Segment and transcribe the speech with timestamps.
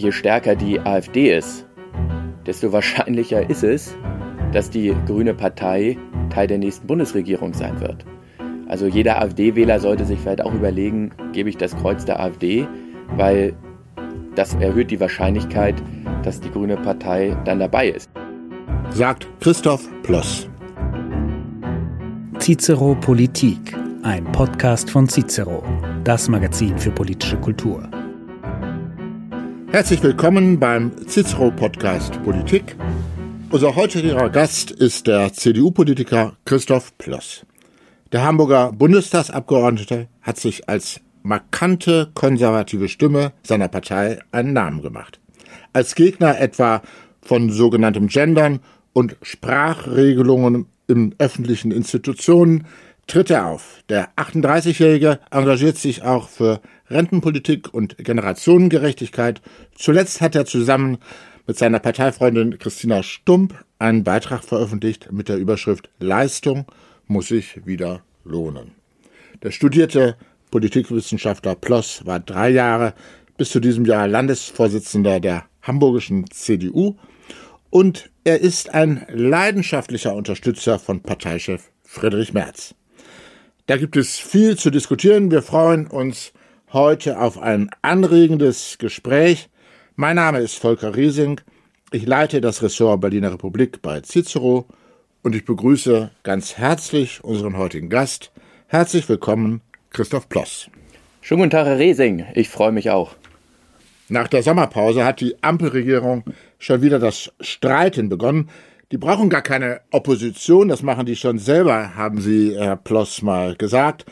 [0.00, 1.66] je stärker die AfD ist,
[2.46, 3.94] desto wahrscheinlicher ist es,
[4.52, 5.96] dass die Grüne Partei
[6.30, 8.04] Teil der nächsten Bundesregierung sein wird.
[8.68, 12.66] Also jeder AfD-Wähler sollte sich vielleicht auch überlegen, gebe ich das Kreuz der AfD,
[13.16, 13.52] weil
[14.36, 15.74] das erhöht die Wahrscheinlichkeit,
[16.22, 18.10] dass die Grüne Partei dann dabei ist.
[18.90, 20.48] Sagt Christoph Ploss.
[22.38, 25.62] Cicero Politik, ein Podcast von Cicero,
[26.04, 27.90] das Magazin für politische Kultur.
[29.72, 32.74] Herzlich willkommen beim Cicero Podcast Politik.
[33.50, 37.46] Unser heutiger Gast ist der CDU-Politiker Christoph Ploss.
[38.10, 45.20] Der Hamburger Bundestagsabgeordnete hat sich als markante konservative Stimme seiner Partei einen Namen gemacht.
[45.72, 46.82] Als Gegner etwa
[47.22, 48.58] von sogenanntem Gendern
[48.92, 52.66] und Sprachregelungen in öffentlichen Institutionen
[53.06, 53.84] tritt er auf.
[53.88, 59.40] Der 38-Jährige engagiert sich auch für Rentenpolitik und Generationengerechtigkeit.
[59.74, 60.98] Zuletzt hat er zusammen
[61.46, 66.66] mit seiner Parteifreundin Christina Stump einen Beitrag veröffentlicht mit der Überschrift Leistung
[67.06, 68.72] muss sich wieder lohnen.
[69.42, 70.16] Der studierte
[70.50, 72.94] Politikwissenschaftler Ploss war drei Jahre
[73.36, 76.96] bis zu diesem Jahr Landesvorsitzender der hamburgischen CDU
[77.70, 82.74] und er ist ein leidenschaftlicher Unterstützer von Parteichef Friedrich Merz.
[83.66, 85.30] Da gibt es viel zu diskutieren.
[85.30, 86.32] Wir freuen uns
[86.72, 89.48] heute auf ein anregendes Gespräch.
[89.96, 91.40] Mein Name ist Volker Riesing.
[91.90, 94.66] Ich leite das Ressort Berliner Republik bei Cicero
[95.22, 98.30] und ich begrüße ganz herzlich unseren heutigen Gast.
[98.68, 100.70] Herzlich willkommen, Christoph Ploss.
[101.20, 102.26] Schönen guten Tag, Herr Riesing.
[102.34, 103.16] Ich freue mich auch.
[104.08, 106.24] Nach der Sommerpause hat die Ampelregierung
[106.58, 108.48] schon wieder das Streiten begonnen.
[108.92, 113.56] Die brauchen gar keine Opposition, das machen die schon selber, haben Sie, Herr Ploss, mal
[113.56, 114.04] gesagt.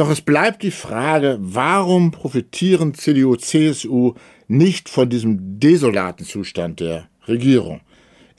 [0.00, 4.14] Doch es bleibt die Frage, warum profitieren CDU, CSU
[4.48, 7.82] nicht von diesem desolaten Zustand der Regierung?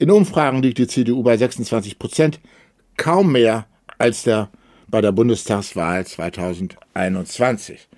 [0.00, 2.40] In Umfragen liegt die CDU bei 26 Prozent,
[2.96, 4.50] kaum mehr als der
[4.88, 7.88] bei der Bundestagswahl 2021.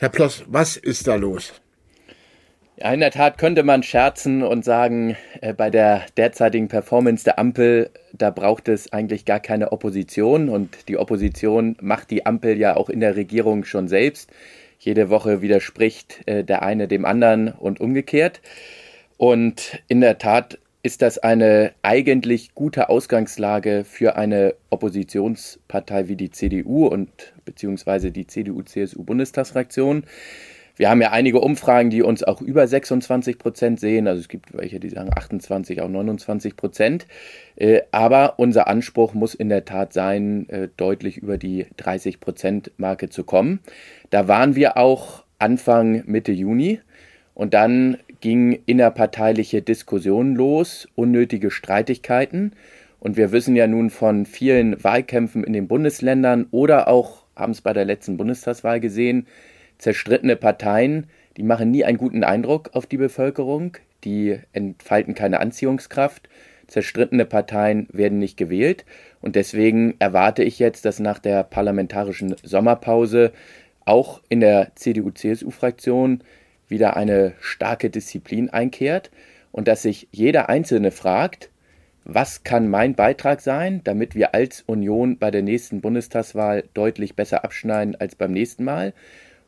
[0.00, 1.52] Herr Ploss, was ist da los?
[2.76, 7.38] Ja, in der Tat könnte man scherzen und sagen, äh, bei der derzeitigen Performance der
[7.38, 12.74] Ampel, da braucht es eigentlich gar keine Opposition und die Opposition macht die Ampel ja
[12.74, 14.30] auch in der Regierung schon selbst.
[14.78, 18.40] Jede Woche widerspricht äh, der eine dem anderen und umgekehrt.
[19.18, 26.30] Und in der Tat ist das eine eigentlich gute Ausgangslage für eine Oppositionspartei wie die
[26.30, 30.04] CDU und beziehungsweise die CDU-CSU-Bundestagsfraktion.
[30.76, 34.08] Wir haben ja einige Umfragen, die uns auch über 26 Prozent sehen.
[34.08, 37.06] Also es gibt welche, die sagen 28, auch 29 Prozent.
[37.56, 42.72] Äh, aber unser Anspruch muss in der Tat sein, äh, deutlich über die 30 Prozent
[42.78, 43.60] Marke zu kommen.
[44.10, 46.80] Da waren wir auch Anfang Mitte Juni.
[47.34, 52.52] Und dann ging innerparteiliche Diskussionen los, unnötige Streitigkeiten.
[53.00, 57.60] Und wir wissen ja nun von vielen Wahlkämpfen in den Bundesländern oder auch haben es
[57.60, 59.26] bei der letzten Bundestagswahl gesehen,
[59.82, 66.28] zerstrittene Parteien, die machen nie einen guten Eindruck auf die Bevölkerung, die entfalten keine Anziehungskraft.
[66.68, 68.84] Zerstrittene Parteien werden nicht gewählt.
[69.20, 73.32] Und deswegen erwarte ich jetzt, dass nach der parlamentarischen Sommerpause
[73.84, 76.22] auch in der CDU-CSU-Fraktion
[76.68, 79.10] wieder eine starke Disziplin einkehrt
[79.50, 81.50] und dass sich jeder Einzelne fragt,
[82.04, 87.44] was kann mein Beitrag sein, damit wir als Union bei der nächsten Bundestagswahl deutlich besser
[87.44, 88.92] abschneiden als beim nächsten Mal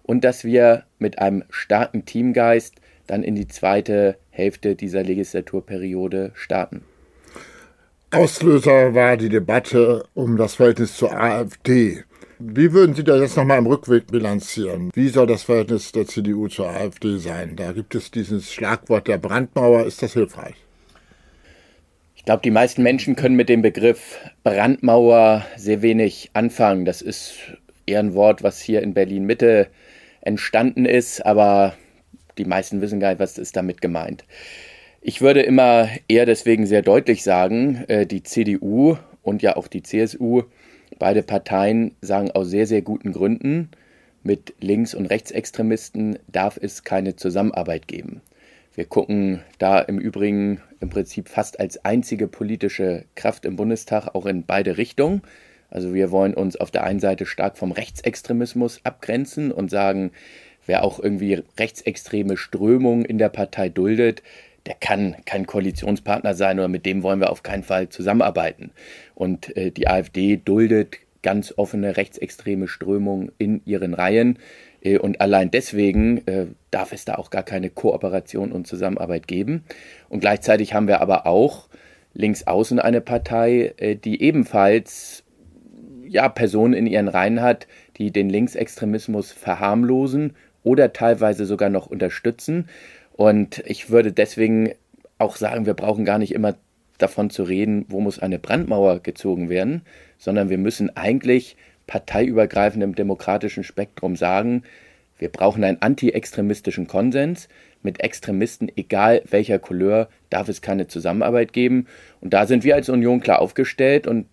[0.05, 2.77] und dass wir mit einem starken Teamgeist
[3.07, 6.83] dann in die zweite Hälfte dieser Legislaturperiode starten.
[8.11, 12.05] Auslöser war die Debatte um das Verhältnis zur AfD.
[12.39, 14.91] Wie würden Sie das jetzt nochmal im Rückweg bilanzieren?
[14.95, 17.57] Wie soll das Verhältnis der CDU zur AfD sein?
[17.57, 19.87] Da gibt es dieses Schlagwort der Brandmauer.
[19.87, 20.55] Ist das hilfreich?
[22.17, 26.85] Ich glaube, die meisten Menschen können mit dem Begriff Brandmauer sehr wenig anfangen.
[26.85, 27.35] Das ist
[27.87, 29.69] eher ein Wort, was hier in Berlin Mitte
[30.25, 31.75] entstanden ist, aber
[32.39, 34.25] die meisten wissen gar nicht, was ist damit gemeint.
[35.01, 39.83] Ich würde immer eher deswegen sehr deutlich sagen, äh, die CDU und ja auch die
[39.83, 40.45] CSU,
[40.99, 43.71] beide Parteien sagen aus sehr, sehr guten Gründen,
[44.23, 48.23] mit Links- und Rechtsextremisten darf es keine Zusammenarbeit geben.
[48.75, 54.27] Wir gucken da im Übrigen im Prinzip fast als einzige politische Kraft im Bundestag auch
[54.27, 55.23] in beide Richtungen.
[55.75, 60.13] Also wir wollen uns auf der einen Seite stark vom Rechtsextremismus abgrenzen und sagen,
[60.67, 64.23] wer auch irgendwie rechtsextreme Strömungen in der Partei duldet,
[64.67, 68.71] der kann kein Koalitionspartner sein oder mit dem wollen wir auf keinen Fall zusammenarbeiten.
[69.15, 74.39] Und äh, die AfD duldet ganz offene rechtsextreme Strömungen in ihren Reihen.
[74.81, 79.65] Äh, und allein deswegen äh, darf es da auch gar keine Kooperation und Zusammenarbeit geben.
[80.09, 81.69] Und gleichzeitig haben wir aber auch
[82.15, 85.24] links außen eine Partei, äh, die ebenfalls
[86.09, 87.67] ja, Personen in ihren Reihen hat,
[87.97, 92.69] die den Linksextremismus verharmlosen oder teilweise sogar noch unterstützen.
[93.13, 94.73] Und ich würde deswegen
[95.19, 96.55] auch sagen, wir brauchen gar nicht immer
[96.99, 99.83] davon zu reden, wo muss eine Brandmauer gezogen werden,
[100.19, 101.57] sondern wir müssen eigentlich
[101.87, 104.63] parteiübergreifend im demokratischen Spektrum sagen,
[105.19, 107.49] wir brauchen einen anti-extremistischen Konsens.
[107.85, 111.87] Mit Extremisten, egal welcher Couleur, darf es keine Zusammenarbeit geben.
[112.21, 114.27] Und da sind wir als Union klar aufgestellt und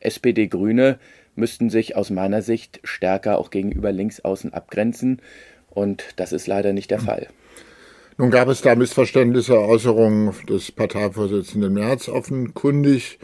[0.00, 0.98] SPD Grüne
[1.34, 5.22] müssten sich aus meiner Sicht stärker auch gegenüber Linksaußen abgrenzen.
[5.70, 7.28] Und das ist leider nicht der Fall.
[8.18, 13.20] Nun gab es da Missverständnisse, Äußerungen des Parteivorsitzenden Merz offenkundig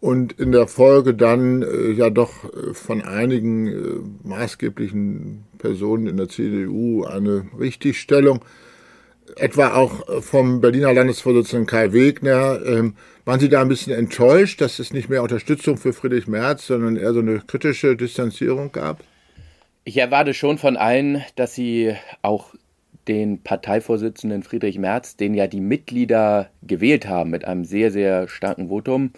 [0.00, 6.16] und in der Folge dann äh, ja doch äh, von einigen äh, maßgeblichen Personen in
[6.16, 8.40] der CDU eine Richtigstellung,
[9.36, 12.60] etwa auch äh, vom Berliner Landesvorsitzenden Kai Wegner.
[12.64, 16.66] Ähm, waren Sie da ein bisschen enttäuscht, dass es nicht mehr Unterstützung für Friedrich Merz,
[16.66, 19.02] sondern eher so eine kritische Distanzierung gab?
[19.84, 22.54] Ich erwarte schon von allen, dass sie auch
[23.08, 28.68] den Parteivorsitzenden Friedrich Merz, den ja die Mitglieder gewählt haben mit einem sehr, sehr starken
[28.68, 29.12] Votum,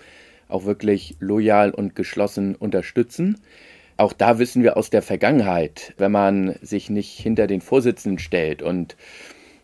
[0.48, 3.40] auch wirklich loyal und geschlossen unterstützen.
[3.96, 8.62] Auch da wissen wir aus der Vergangenheit, wenn man sich nicht hinter den Vorsitzenden stellt
[8.62, 8.96] und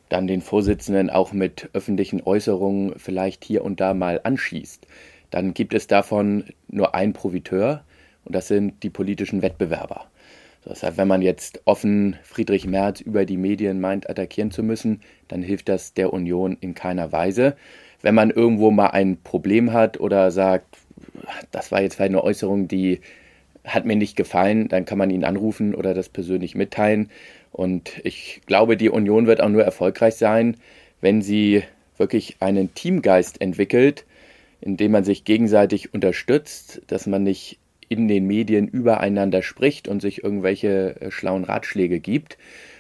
[0.09, 4.87] dann den Vorsitzenden auch mit öffentlichen Äußerungen vielleicht hier und da mal anschießt,
[5.31, 7.85] dann gibt es davon nur einen Profiteur
[8.25, 10.07] und das sind die politischen Wettbewerber.
[10.65, 15.01] Das heißt, wenn man jetzt offen Friedrich Merz über die Medien meint, attackieren zu müssen,
[15.29, 17.57] dann hilft das der Union in keiner Weise.
[18.01, 20.79] Wenn man irgendwo mal ein Problem hat oder sagt,
[21.51, 23.01] das war jetzt eine Äußerung, die
[23.65, 27.11] hat mir nicht gefallen, dann kann man ihn anrufen oder das persönlich mitteilen.
[27.51, 30.57] Und ich glaube, die Union wird auch nur erfolgreich sein,
[31.01, 31.63] wenn sie
[31.97, 34.05] wirklich einen Teamgeist entwickelt,
[34.61, 37.59] indem man sich gegenseitig unterstützt, dass man nicht
[37.89, 42.39] in den Medien übereinander spricht und sich irgendwelche äh, schlauen Ratschläge gibt.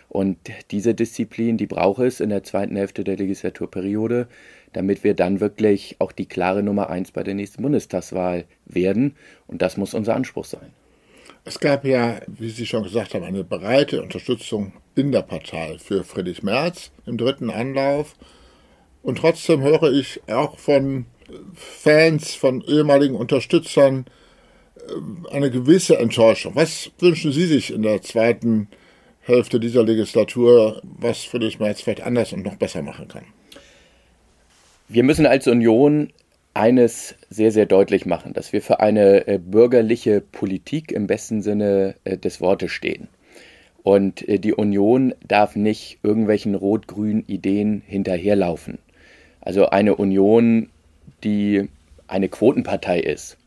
[0.09, 0.39] Und
[0.71, 4.29] diese Disziplin, die braucht es in der zweiten Hälfte der Legislaturperiode,
[4.75, 9.17] damit wir dann wirklich auch die klare Nummer eins bei der nächsten Bundestagswahl werden.
[9.47, 10.73] Und das muss unser Anspruch sein.
[11.45, 16.03] Es gab ja, wie Sie schon gesagt haben, eine breite Unterstützung in der Partei für
[16.03, 18.17] Friedrich Merz im dritten Anlauf.
[19.03, 21.07] Und trotzdem höre ich auch von
[21.55, 24.07] Fans, von ehemaligen Unterstützern
[24.77, 26.57] äh, eine gewisse Enttäuschung.
[26.57, 28.69] Was wünschen Sie sich in der zweiten
[29.21, 33.25] Hälfte dieser Legislatur, was Friedrich Merz vielleicht anders und noch besser machen kann?
[34.89, 36.11] Wir müssen als Union
[36.53, 41.95] eines sehr, sehr deutlich machen, dass wir für eine äh, bürgerliche Politik im besten Sinne
[42.05, 43.09] äh, des Wortes stehen.
[43.83, 48.79] Und äh, die Union darf nicht irgendwelchen rot-grünen Ideen hinterherlaufen.
[49.41, 50.69] Also eine Union,
[51.25, 51.69] die
[52.07, 53.39] eine Quotenpartei ist,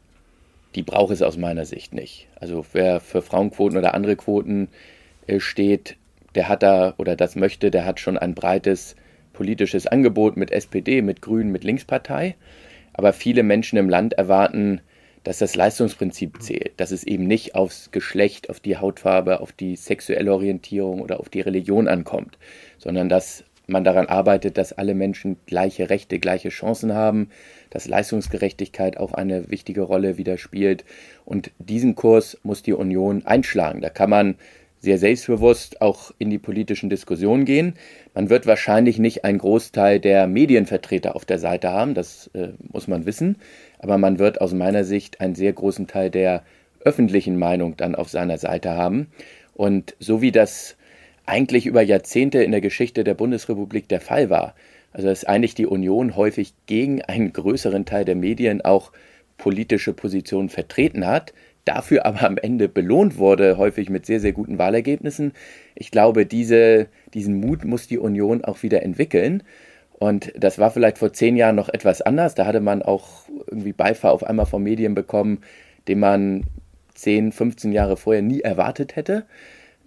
[0.73, 2.27] die braucht es aus meiner Sicht nicht.
[2.39, 4.67] Also wer für Frauenquoten oder andere Quoten
[5.37, 5.97] steht,
[6.35, 8.95] der hat da oder das möchte, der hat schon ein breites
[9.37, 12.35] politisches Angebot mit SPD, mit Grünen, mit Linkspartei.
[12.93, 14.81] Aber viele Menschen im Land erwarten,
[15.23, 19.75] dass das Leistungsprinzip zählt, dass es eben nicht aufs Geschlecht, auf die Hautfarbe, auf die
[19.75, 22.39] sexuelle Orientierung oder auf die Religion ankommt,
[22.79, 27.29] sondern dass man daran arbeitet, dass alle Menschen gleiche Rechte, gleiche Chancen haben,
[27.69, 30.83] dass Leistungsgerechtigkeit auch eine wichtige Rolle wieder spielt.
[31.25, 33.81] Und diesen Kurs muss die Union einschlagen.
[33.81, 34.35] Da kann man
[34.79, 37.73] sehr selbstbewusst auch in die politischen Diskussionen gehen.
[38.13, 42.87] Man wird wahrscheinlich nicht einen Großteil der Medienvertreter auf der Seite haben, das äh, muss
[42.87, 43.37] man wissen,
[43.79, 46.43] aber man wird aus meiner Sicht einen sehr großen Teil der
[46.81, 49.07] öffentlichen Meinung dann auf seiner Seite haben.
[49.53, 50.77] Und so wie das
[51.25, 54.55] eigentlich über Jahrzehnte in der Geschichte der Bundesrepublik der Fall war,
[54.93, 58.91] also dass eigentlich die Union häufig gegen einen größeren Teil der Medien auch
[59.37, 61.33] politische Positionen vertreten hat,
[61.67, 65.33] dafür aber am Ende belohnt wurde, häufig mit sehr, sehr guten Wahlergebnissen.
[65.75, 69.43] Ich glaube, diese, diesen Mut muss die Union auch wieder entwickeln.
[69.99, 72.35] Und das war vielleicht vor zehn Jahren noch etwas anders.
[72.35, 75.39] Da hatte man auch irgendwie Beifall auf einmal von Medien bekommen,
[75.87, 76.43] den man
[76.93, 79.25] 10, 15 Jahre vorher nie erwartet hätte.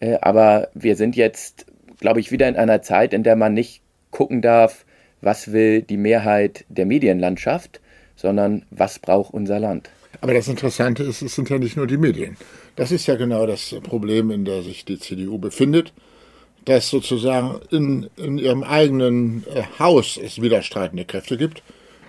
[0.01, 1.67] Äh, aber wir sind jetzt,
[2.01, 4.85] glaube ich, wieder in einer Zeit, in der man nicht gucken darf,
[5.21, 7.81] was will die Mehrheit der Medienlandschaft,
[8.17, 9.91] sondern was braucht unser Land.
[10.21, 12.37] Aber das Interessante ist, es sind ja nicht nur die Medien.
[12.77, 15.93] Das ist ja genau das Problem, in der sich die CDU befindet,
[16.65, 21.63] dass sozusagen in, in ihrem eigenen äh, Haus es widerstreitende Kräfte gibt.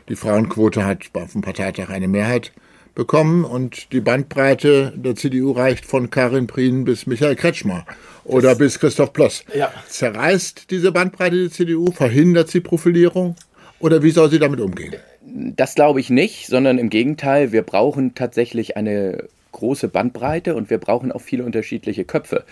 [0.10, 2.52] Die Frauenquote hat auf dem Parteitag eine Mehrheit
[2.96, 7.86] bekommen und die Bandbreite der CDU reicht von Karin Prien bis Michael Kretschmer
[8.26, 9.46] oder das, bis Christoph Ploss.
[9.56, 9.72] Ja.
[9.88, 11.92] Zerreißt diese Bandbreite die CDU?
[11.92, 13.36] Verhindert sie Profilierung?
[13.82, 14.96] Oder wie soll sie damit umgehen?
[15.22, 20.78] Das glaube ich nicht, sondern im Gegenteil, wir brauchen tatsächlich eine große Bandbreite und wir
[20.78, 22.44] brauchen auch viele unterschiedliche Köpfe.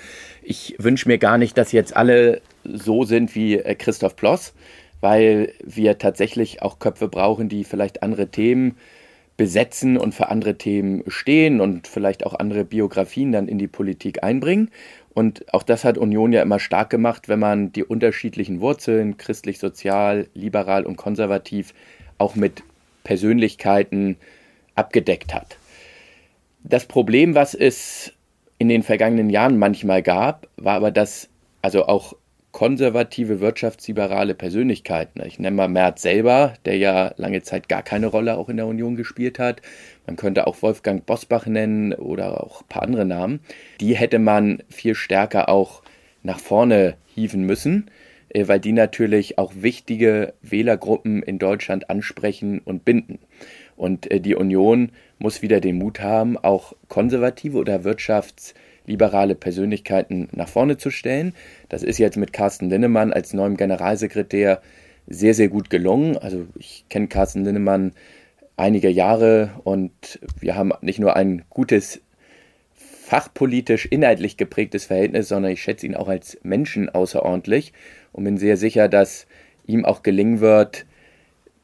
[0.43, 4.53] Ich wünsche mir gar nicht, dass jetzt alle so sind wie äh, Christoph Ploss,
[5.01, 8.75] weil wir tatsächlich auch Köpfe brauchen, die vielleicht andere Themen
[9.37, 14.21] besetzen und für andere Themen stehen und vielleicht auch andere Biografien dann in die Politik
[14.21, 14.69] einbringen.
[15.13, 19.59] Und auch das hat Union ja immer stark gemacht, wenn man die unterschiedlichen Wurzeln, christlich,
[19.59, 21.73] sozial, liberal und konservativ,
[22.17, 22.63] auch mit
[23.03, 24.17] Persönlichkeiten
[24.75, 25.57] abgedeckt hat.
[26.63, 28.13] Das Problem, was es
[28.57, 31.29] in den vergangenen Jahren manchmal gab, war aber, dass
[31.61, 32.13] also auch
[32.51, 35.21] konservative, wirtschaftsliberale Persönlichkeiten.
[35.25, 38.67] Ich nenne mal Merz selber, der ja lange Zeit gar keine Rolle auch in der
[38.67, 39.61] Union gespielt hat.
[40.07, 43.39] Man könnte auch Wolfgang Bosbach nennen oder auch ein paar andere Namen.
[43.79, 45.83] Die hätte man viel stärker auch
[46.23, 47.91] nach vorne hieven müssen,
[48.29, 53.19] äh, weil die natürlich auch wichtige Wählergruppen in Deutschland ansprechen und binden.
[53.75, 60.47] Und äh, die Union muss wieder den Mut haben, auch konservative oder wirtschaftsliberale Persönlichkeiten nach
[60.47, 61.33] vorne zu stellen.
[61.69, 64.61] Das ist jetzt mit Carsten Linnemann als neuem Generalsekretär
[65.07, 66.17] sehr, sehr gut gelungen.
[66.17, 67.93] Also ich kenne Carsten Linnemann
[68.57, 72.01] einige Jahre und wir haben nicht nur ein gutes
[72.73, 77.73] fachpolitisch inhaltlich geprägtes Verhältnis, sondern ich schätze ihn auch als Menschen außerordentlich
[78.11, 79.25] und bin sehr sicher, dass
[79.65, 80.85] ihm auch gelingen wird,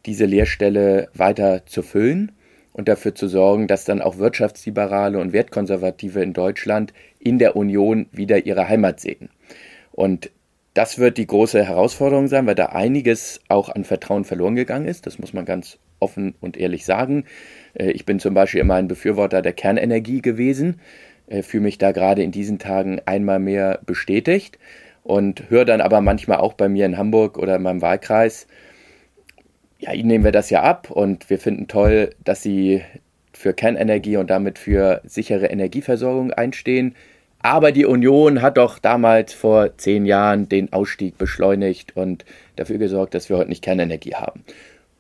[0.06, 2.32] diese Lehrstelle weiter zu füllen
[2.76, 8.08] und dafür zu sorgen, dass dann auch Wirtschaftsliberale und Wertkonservative in Deutschland in der Union
[8.12, 9.30] wieder ihre Heimat sehen.
[9.94, 10.30] Und
[10.74, 15.06] das wird die große Herausforderung sein, weil da einiges auch an Vertrauen verloren gegangen ist.
[15.06, 17.24] Das muss man ganz offen und ehrlich sagen.
[17.76, 20.82] Äh, ich bin zum Beispiel immer ein Befürworter der Kernenergie gewesen,
[21.28, 24.60] äh, fühle mich da gerade in diesen Tagen einmal mehr bestätigt
[25.02, 28.48] und höre dann aber manchmal auch bei mir in Hamburg oder in meinem Wahlkreis,
[29.80, 32.82] ja, ihnen nehmen wir das ja ab und wir finden toll, dass sie
[33.34, 36.96] für Kernenergie und damit für sichere Energieversorgung einstehen.
[37.40, 43.14] Aber die Union hat doch damals vor zehn Jahren den Ausstieg beschleunigt und dafür gesorgt,
[43.14, 44.44] dass wir heute nicht Kernenergie haben.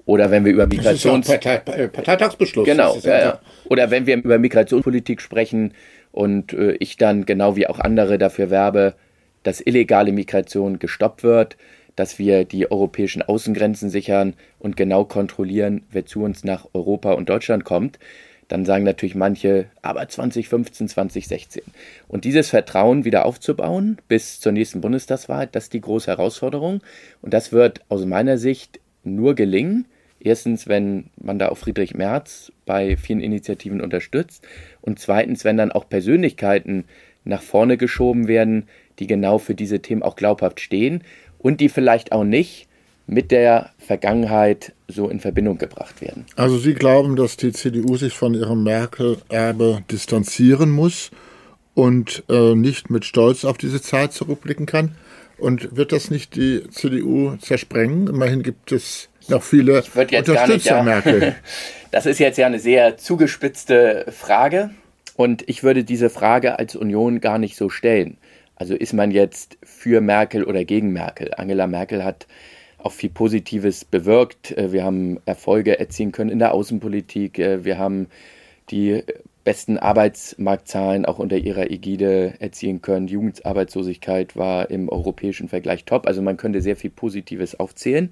[0.05, 1.25] Oder wenn wir über Migrations...
[1.25, 2.67] Das ist ja Partei Parteitagsbeschluss.
[2.67, 2.95] Genau.
[3.01, 3.39] Ja, ja.
[3.69, 5.73] Oder wenn wir über Migrationspolitik sprechen
[6.11, 8.93] und äh, ich dann genau wie auch andere dafür werbe,
[9.41, 11.57] dass illegale Migration gestoppt wird,
[11.95, 17.29] dass wir die europäischen Außengrenzen sichern und genau kontrollieren, wer zu uns nach Europa und
[17.29, 17.99] Deutschland kommt,
[18.47, 21.63] dann sagen natürlich manche, aber 2015, 2016.
[22.07, 26.81] Und dieses Vertrauen wieder aufzubauen bis zur nächsten Bundestagswahl, das ist die große Herausforderung.
[27.21, 29.85] Und das wird aus meiner Sicht nur gelingen.
[30.19, 34.47] Erstens, wenn man da auch Friedrich Merz bei vielen Initiativen unterstützt.
[34.81, 36.85] Und zweitens, wenn dann auch Persönlichkeiten
[37.23, 38.67] nach vorne geschoben werden,
[38.99, 41.03] die genau für diese Themen auch glaubhaft stehen
[41.45, 42.65] und die vielleicht auch nicht
[43.05, 46.25] mit der Vergangenheit so in Verbindung gebracht werden.
[46.35, 51.11] Also Sie glauben, dass die CDU sich von ihrem Merkel-Erbe distanzieren muss
[51.75, 54.95] und äh, nicht mit Stolz auf diese Zeit zurückblicken kann?
[55.37, 58.07] Und wird das nicht die CDU zersprengen?
[58.07, 60.81] Immerhin gibt es noch viele Unterstützer nicht, ja.
[60.81, 61.35] Merkel.
[61.91, 64.71] Das ist jetzt ja eine sehr zugespitzte Frage
[65.15, 68.17] und ich würde diese Frage als Union gar nicht so stellen.
[68.55, 71.31] Also ist man jetzt für Merkel oder gegen Merkel?
[71.35, 72.27] Angela Merkel hat
[72.77, 74.57] auch viel Positives bewirkt.
[74.57, 77.39] Äh, wir haben Erfolge erzielen können in der Außenpolitik.
[77.39, 78.07] Äh, wir haben
[78.69, 79.03] die
[79.43, 83.07] besten Arbeitsmarktzahlen auch unter ihrer Ägide erzielen können.
[83.07, 86.07] Jugendarbeitslosigkeit war im europäischen Vergleich top.
[86.07, 88.11] Also man könnte sehr viel Positives aufzählen.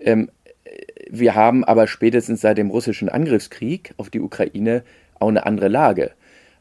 [0.00, 0.30] Ähm,
[1.10, 4.84] wir haben aber spätestens seit dem russischen Angriffskrieg auf die Ukraine
[5.18, 6.12] auch eine andere Lage.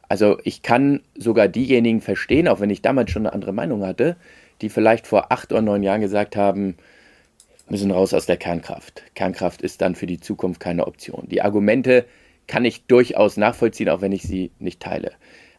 [0.10, 4.18] Also ich kann sogar diejenigen verstehen, auch wenn ich damals schon eine andere Meinung hatte,
[4.62, 6.76] die vielleicht vor acht oder neun Jahren gesagt haben,
[7.70, 9.04] müssen raus aus der Kernkraft.
[9.14, 11.28] Kernkraft ist dann für die Zukunft keine Option.
[11.30, 12.06] Die Argumente
[12.48, 15.12] kann ich durchaus nachvollziehen, auch wenn ich sie nicht teile.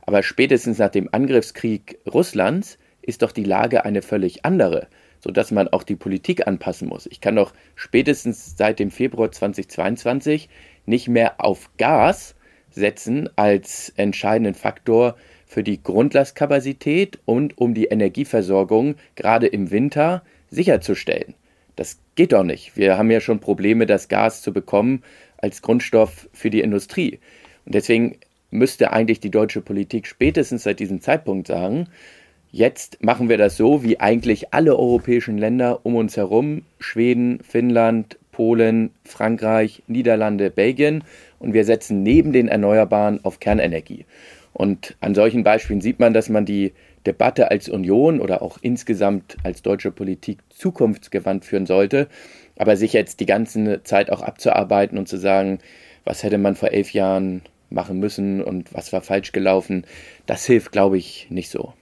[0.02, 4.88] Aber spätestens nach dem Angriffskrieg Russlands ist doch die Lage eine völlig andere,
[5.20, 7.06] sodass man auch die Politik anpassen muss.
[7.06, 10.48] Ich kann doch spätestens seit dem Februar 2022
[10.86, 12.34] nicht mehr auf Gas
[12.70, 21.34] setzen als entscheidenden Faktor für die Grundlastkapazität und um die Energieversorgung gerade im Winter sicherzustellen.
[21.76, 22.76] Das geht doch nicht.
[22.76, 25.02] Wir haben ja schon Probleme, das Gas zu bekommen
[25.38, 27.18] als Grundstoff für die Industrie.
[27.64, 28.18] Und deswegen
[28.50, 31.88] müsste eigentlich die deutsche Politik spätestens seit diesem Zeitpunkt sagen,
[32.52, 38.18] jetzt machen wir das so, wie eigentlich alle europäischen Länder um uns herum, Schweden, Finnland,
[38.32, 41.04] Polen, Frankreich, Niederlande, Belgien
[41.38, 44.06] und wir setzen neben den Erneuerbaren auf Kernenergie.
[44.52, 46.72] Und an solchen Beispielen sieht man, dass man die
[47.06, 52.08] Debatte als Union oder auch insgesamt als deutsche Politik zukunftsgewandt führen sollte.
[52.56, 55.60] Aber sich jetzt die ganze Zeit auch abzuarbeiten und zu sagen,
[56.04, 59.84] was hätte man vor elf Jahren machen müssen und was war falsch gelaufen,
[60.26, 61.72] das hilft, glaube ich, nicht so.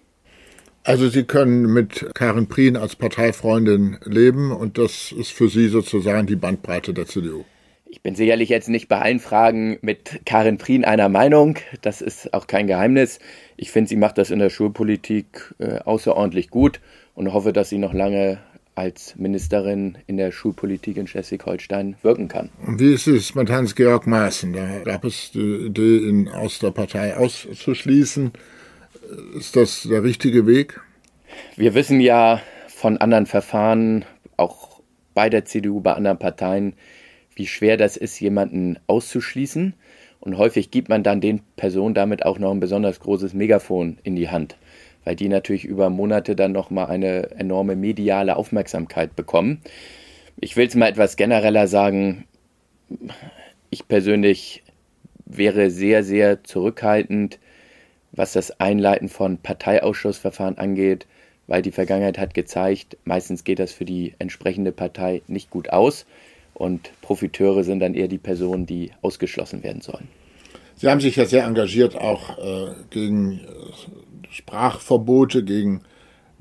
[0.89, 6.27] Also Sie können mit Karin Prien als Parteifreundin leben und das ist für Sie sozusagen
[6.27, 7.45] die Bandbreite der CDU.
[7.91, 11.57] Ich bin sicherlich jetzt nicht bei allen Fragen mit Karin Prien einer Meinung.
[11.83, 13.19] Das ist auch kein Geheimnis.
[13.59, 16.81] Ich finde, sie macht das in der Schulpolitik äh, außerordentlich gut
[17.15, 18.39] und hoffe, dass sie noch lange
[18.75, 22.49] als Ministerin in der Schulpolitik in Schleswig-Holstein wirken kann.
[22.67, 24.55] Und wie ist es mit Hans-Georg Maaßen?
[24.55, 28.33] Da gab es die Idee, ihn aus der Partei auszuschließen.
[29.37, 30.81] Ist das der richtige Weg?
[31.57, 34.05] Wir wissen ja von anderen Verfahren,
[34.37, 34.81] auch
[35.15, 36.75] bei der CDU, bei anderen Parteien,
[37.35, 39.75] wie schwer das ist, jemanden auszuschließen.
[40.21, 44.17] Und häufig gibt man dann den Personen damit auch noch ein besonders großes Megafon in
[44.17, 44.57] die Hand,
[45.05, 49.61] weil die natürlich über Monate dann nochmal eine enorme mediale Aufmerksamkeit bekommen.
[50.41, 52.27] Ich will es mal etwas genereller sagen.
[53.71, 54.65] Ich persönlich
[55.25, 57.39] wäre sehr, sehr zurückhaltend,
[58.19, 61.07] was das Einleiten von Parteiausschussverfahren angeht,
[61.47, 66.05] weil die Vergangenheit hat gezeigt, meistens geht das für die entsprechende Partei nicht gut aus
[66.53, 70.09] und Profiteure sind dann eher die Personen, die ausgeschlossen werden sollen.
[70.75, 75.83] Sie haben sich ja sehr engagiert auch äh, gegen äh, Sprachverbote, gegen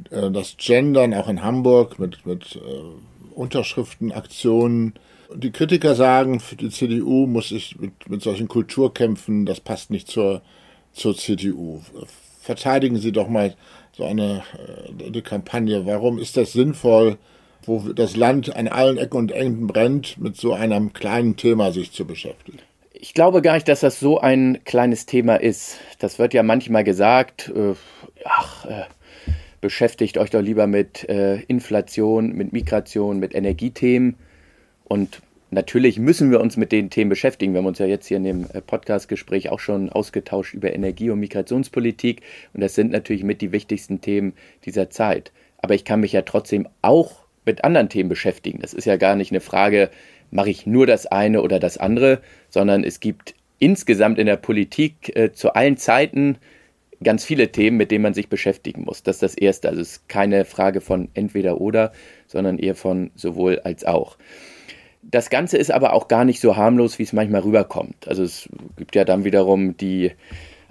[0.10, 4.94] äh, das Gendern, auch in Hamburg mit, mit äh, Unterschriftenaktionen.
[5.36, 10.42] Die Kritiker sagen, die CDU muss sich mit, mit solchen Kulturkämpfen, das passt nicht zur,
[10.98, 11.82] zur CDU.
[12.42, 13.56] Verteidigen Sie doch mal
[13.94, 14.44] so eine,
[15.00, 15.86] eine äh, Kampagne.
[15.86, 17.18] Warum ist das sinnvoll,
[17.66, 21.92] wo das Land an allen Ecken und Enden brennt, mit so einem kleinen Thema sich
[21.92, 22.60] zu beschäftigen?
[22.94, 25.78] Ich glaube gar nicht, dass das so ein kleines Thema ist.
[26.00, 27.74] Das wird ja manchmal gesagt, äh,
[28.26, 28.84] ach, äh,
[29.62, 34.16] beschäftigt euch doch lieber mit äh, Inflation, mit Migration, mit Energiethemen.
[34.86, 37.54] Und natürlich müssen wir uns mit den Themen beschäftigen.
[37.54, 41.10] Wir haben uns ja jetzt hier in dem äh, Podcast-Gespräch auch schon ausgetauscht über Energie-
[41.10, 42.22] und Migrationspolitik.
[42.54, 44.34] Und das sind natürlich mit die wichtigsten Themen
[44.66, 45.32] dieser Zeit.
[45.58, 48.60] Aber ich kann mich ja trotzdem auch mit anderen Themen beschäftigen.
[48.60, 49.90] Das ist ja gar nicht eine Frage,
[50.32, 55.16] mache ich nur das eine oder das andere, sondern es gibt insgesamt in der Politik
[55.16, 56.38] äh, zu allen Zeiten
[57.04, 59.04] ganz viele Themen, mit denen man sich beschäftigen muss.
[59.04, 59.70] Das ist das Erste.
[59.70, 61.92] Also es ist keine Frage von entweder oder,
[62.26, 64.18] sondern eher von sowohl als auch.
[65.10, 68.08] Das Ganze ist aber auch gar nicht so harmlos, wie es manchmal rüberkommt.
[68.08, 70.12] Also es gibt ja dann wiederum die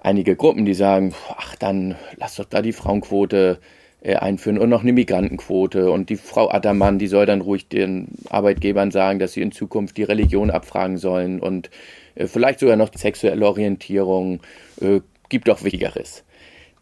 [0.03, 3.59] einige Gruppen, die sagen, ach dann lass doch da die Frauenquote
[4.03, 5.91] äh, einführen und noch eine Migrantenquote.
[5.91, 9.97] Und die Frau Attermann, die soll dann ruhig den Arbeitgebern sagen, dass sie in Zukunft
[9.97, 11.71] die Religion abfragen sollen und
[12.15, 14.41] äh, vielleicht sogar noch sexuelle Orientierung.
[14.81, 16.25] Äh, gibt doch Wichtigeres.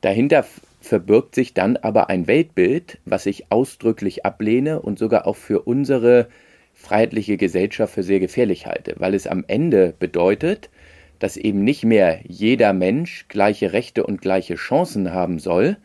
[0.00, 0.44] Dahinter
[0.80, 6.28] verbirgt sich dann aber ein Weltbild, was ich ausdrücklich ablehne und sogar auch für unsere
[6.74, 10.70] freiheitliche Gesellschaft für sehr gefährlich halte, weil es am Ende bedeutet,
[11.18, 15.78] dass eben nicht mehr jeder Mensch gleiche Rechte und gleiche Chancen haben soll,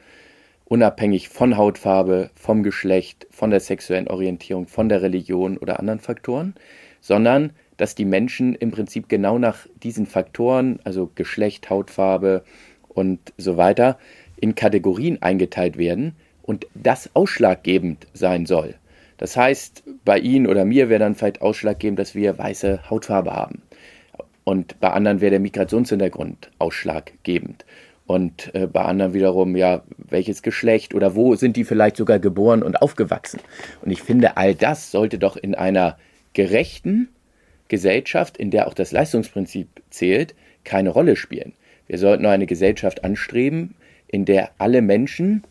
[0.66, 6.56] unabhängig von Hautfarbe, vom Geschlecht, von der sexuellen Orientierung, von der Religion oder anderen Faktoren,
[7.00, 12.44] sondern dass die Menschen im Prinzip genau nach diesen Faktoren, also Geschlecht, Hautfarbe
[12.90, 13.98] und so weiter,
[14.36, 18.76] in Kategorien eingeteilt werden und das ausschlaggebend sein soll.
[19.20, 23.62] Das heißt, bei Ihnen oder mir wäre dann vielleicht ausschlaggebend, dass wir weiße Hautfarbe haben.
[24.46, 27.66] Und bei anderen wäre der Migrationshintergrund ausschlaggebend.
[28.08, 32.64] Und äh, bei anderen wiederum, ja, welches Geschlecht oder wo sind die vielleicht sogar geboren
[32.64, 33.42] und aufgewachsen.
[33.82, 35.98] Und ich finde, all das sollte doch in einer
[36.34, 37.10] gerechten
[37.68, 41.52] Gesellschaft, in der auch das Leistungsprinzip zählt, keine Rolle spielen.
[41.88, 43.76] Wir sollten nur eine Gesellschaft anstreben,
[44.08, 45.44] in der alle Menschen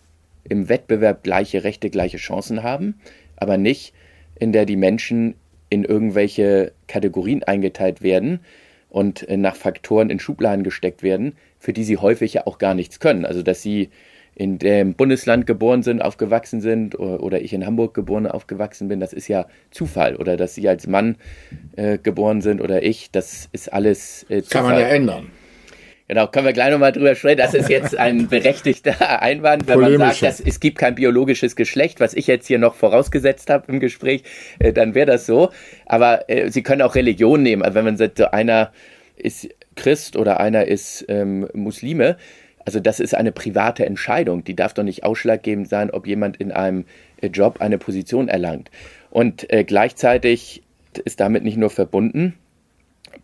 [0.48, 2.94] im Wettbewerb gleiche Rechte, gleiche Chancen haben,
[3.40, 3.94] aber nicht
[4.38, 5.34] in der die Menschen
[5.70, 8.40] in irgendwelche Kategorien eingeteilt werden
[8.88, 12.74] und äh, nach Faktoren in Schubladen gesteckt werden, für die sie häufig ja auch gar
[12.74, 13.24] nichts können.
[13.24, 13.90] Also dass sie
[14.38, 19.12] in dem Bundesland geboren sind, aufgewachsen sind oder, ich in Hamburg geboren, aufgewachsen bin, das
[19.12, 20.14] ist ja Zufall.
[20.14, 21.16] Oder dass sie als Mann
[21.74, 24.62] äh, geboren sind oder ich, das ist alles äh, Zufall.
[24.62, 25.26] Kann man ja ändern.
[26.08, 27.36] Genau, können wir gleich nochmal drüber sprechen.
[27.36, 32.00] Das ist jetzt ein berechtigter Einwand, wenn man sagt, dass es gibt kein biologisches Geschlecht,
[32.00, 34.22] was ich jetzt hier noch vorausgesetzt habe im Gespräch,
[34.58, 35.50] äh, dann wäre das so.
[35.84, 37.62] Aber äh, Sie können auch Religion nehmen.
[37.62, 38.72] Also wenn man sagt, einer
[39.16, 42.16] ist Christ oder einer ist ähm, Muslime.
[42.64, 44.44] Also das ist eine private Entscheidung.
[44.44, 46.86] Die darf doch nicht ausschlaggebend sein, ob jemand in einem
[47.20, 48.70] äh, Job eine Position erlangt.
[49.10, 50.62] Und äh, gleichzeitig
[51.04, 52.34] ist damit nicht nur verbunden,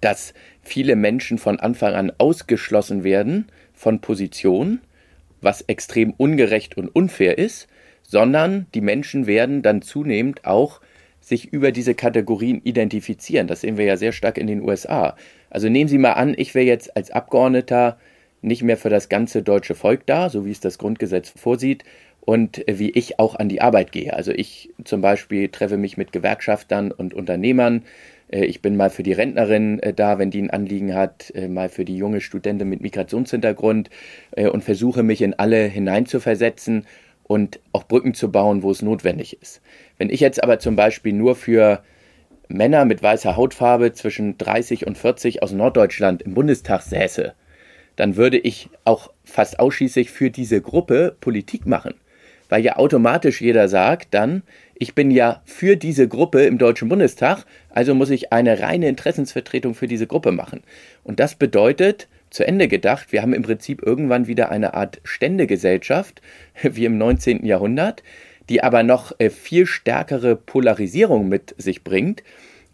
[0.05, 4.83] dass viele Menschen von Anfang an ausgeschlossen werden von Positionen,
[5.41, 7.69] was extrem ungerecht und unfair ist,
[8.03, 10.83] sondern die Menschen werden dann zunehmend auch
[11.21, 13.47] sich über diese Kategorien identifizieren.
[13.47, 15.17] Das sehen wir ja sehr stark in den USA.
[15.49, 17.99] Also nehmen Sie mal an, ich wäre jetzt als Abgeordneter
[18.43, 21.83] nicht mehr für das ganze deutsche Volk da, so wie es das Grundgesetz vorsieht,
[22.25, 24.15] und wie ich auch an die Arbeit gehe.
[24.15, 27.85] Also ich zum Beispiel treffe mich mit Gewerkschaftern und Unternehmern.
[28.35, 31.49] Äh, ich bin mal für die Rentnerin äh, da, wenn die ein Anliegen hat, äh,
[31.49, 33.91] mal für die junge Studentin mit Migrationshintergrund
[34.37, 36.87] und versuche mich in alle hineinzuversetzen
[37.23, 39.61] und auch Brücken zu bauen, wo es notwendig ist.
[39.97, 41.83] Wenn ich jetzt aber zum Beispiel nur für
[42.49, 47.35] Männer mit weißer Hautfarbe zwischen 30 und 40 aus Norddeutschland im Bundestag säße,
[47.97, 51.95] dann würde ich auch fast ausschließlich für diese Gruppe Politik machen.
[52.49, 54.43] Weil ja automatisch jeder sagt dann,
[54.75, 57.45] ich bin ja für diese Gruppe im Deutschen Bundestag,
[57.75, 60.63] also muss ich eine reine Interessensvertretung für diese Gruppe machen.
[61.03, 66.23] Und das bedeutet, zu Ende gedacht, wir haben im Prinzip irgendwann wieder eine Art Ständegesellschaft,
[66.63, 67.45] wie im 19.
[67.45, 68.05] Jahrhundert,
[68.49, 72.23] die aber noch äh, viel stärkere Polarisierung mit sich bringt,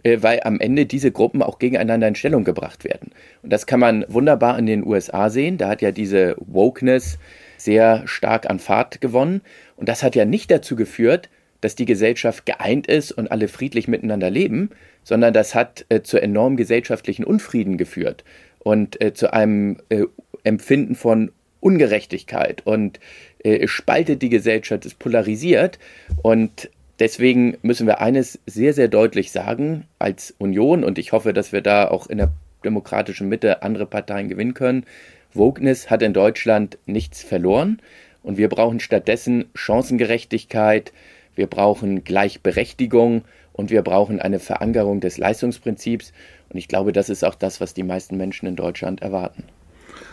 [0.03, 3.13] äh, weil am Ende diese Gruppen auch gegeneinander in Stellung gebracht werden.
[3.43, 5.57] Und das kann man wunderbar in den USA sehen.
[5.57, 7.19] Da hat ja diese Wokeness
[7.57, 9.41] sehr stark an Fahrt gewonnen.
[9.77, 13.89] Und das hat ja nicht dazu geführt, dass die Gesellschaft geeint ist und alle friedlich
[13.89, 14.71] miteinander leben,
[15.05, 18.25] sondern das hat äh, zu enormen gesellschaftlichen Unfrieden geführt
[18.59, 20.05] und äh, zu einem äh,
[20.45, 23.01] Empfinden von Ungerechtigkeit und
[23.45, 25.79] äh, spaltet die Gesellschaft, es polarisiert
[26.23, 31.53] und deswegen müssen wir eines sehr, sehr deutlich sagen als Union und ich hoffe, dass
[31.53, 32.33] wir da auch in der
[32.65, 34.85] demokratischen Mitte andere Parteien gewinnen können.
[35.33, 37.81] Wokeness hat in Deutschland nichts verloren
[38.23, 40.93] und wir brauchen stattdessen Chancengerechtigkeit,
[41.35, 46.13] wir brauchen Gleichberechtigung und wir brauchen eine Verankerung des Leistungsprinzips.
[46.49, 49.45] Und ich glaube, das ist auch das, was die meisten Menschen in Deutschland erwarten.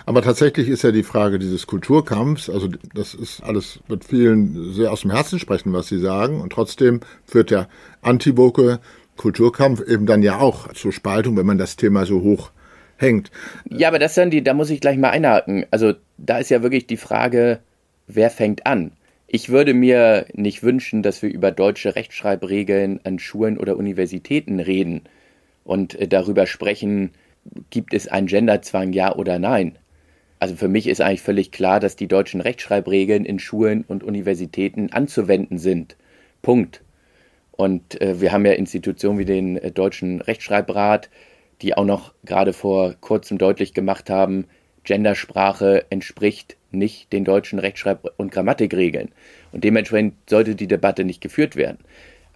[0.06, 4.91] Aber tatsächlich ist ja die Frage dieses Kulturkampfs, also das ist alles mit vielen sehr
[4.91, 6.41] aus dem Herzen sprechen, was Sie sagen.
[6.41, 7.67] Und trotzdem führt der
[8.01, 8.80] Antivoke
[9.17, 12.51] Kulturkampf eben dann ja auch zur Spaltung, wenn man das Thema so hoch
[12.97, 13.32] hängt.
[13.69, 15.65] Ja, aber das dann die, da muss ich gleich mal einhaken.
[15.71, 17.60] Also da ist ja wirklich die Frage,
[18.08, 18.91] wer fängt an?
[19.29, 25.01] Ich würde mir nicht wünschen, dass wir über deutsche Rechtschreibregeln an Schulen oder Universitäten reden
[25.65, 27.11] und äh, darüber sprechen,
[27.69, 29.77] gibt es einen Genderzwang, ja oder nein.
[30.39, 34.91] Also für mich ist eigentlich völlig klar, dass die deutschen Rechtschreibregeln in Schulen und Universitäten
[34.93, 35.97] anzuwenden sind.
[36.41, 36.81] Punkt.
[37.51, 41.09] Und äh, wir haben ja Institutionen wie den äh, Deutschen Rechtschreibrat,
[41.61, 44.45] die auch noch gerade vor kurzem deutlich gemacht haben,
[44.88, 49.10] Gendersprache entspricht nicht den deutschen Rechtschreib- und Grammatikregeln.
[49.52, 51.80] Und dementsprechend sollte die Debatte nicht geführt werden.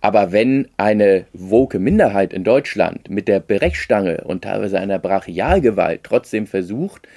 [0.02, 6.46] Aber wenn eine woke Minderheit in Deutschland mit der Berechstange und teilweise einer Brachialgewalt trotzdem
[6.46, 7.08] versucht,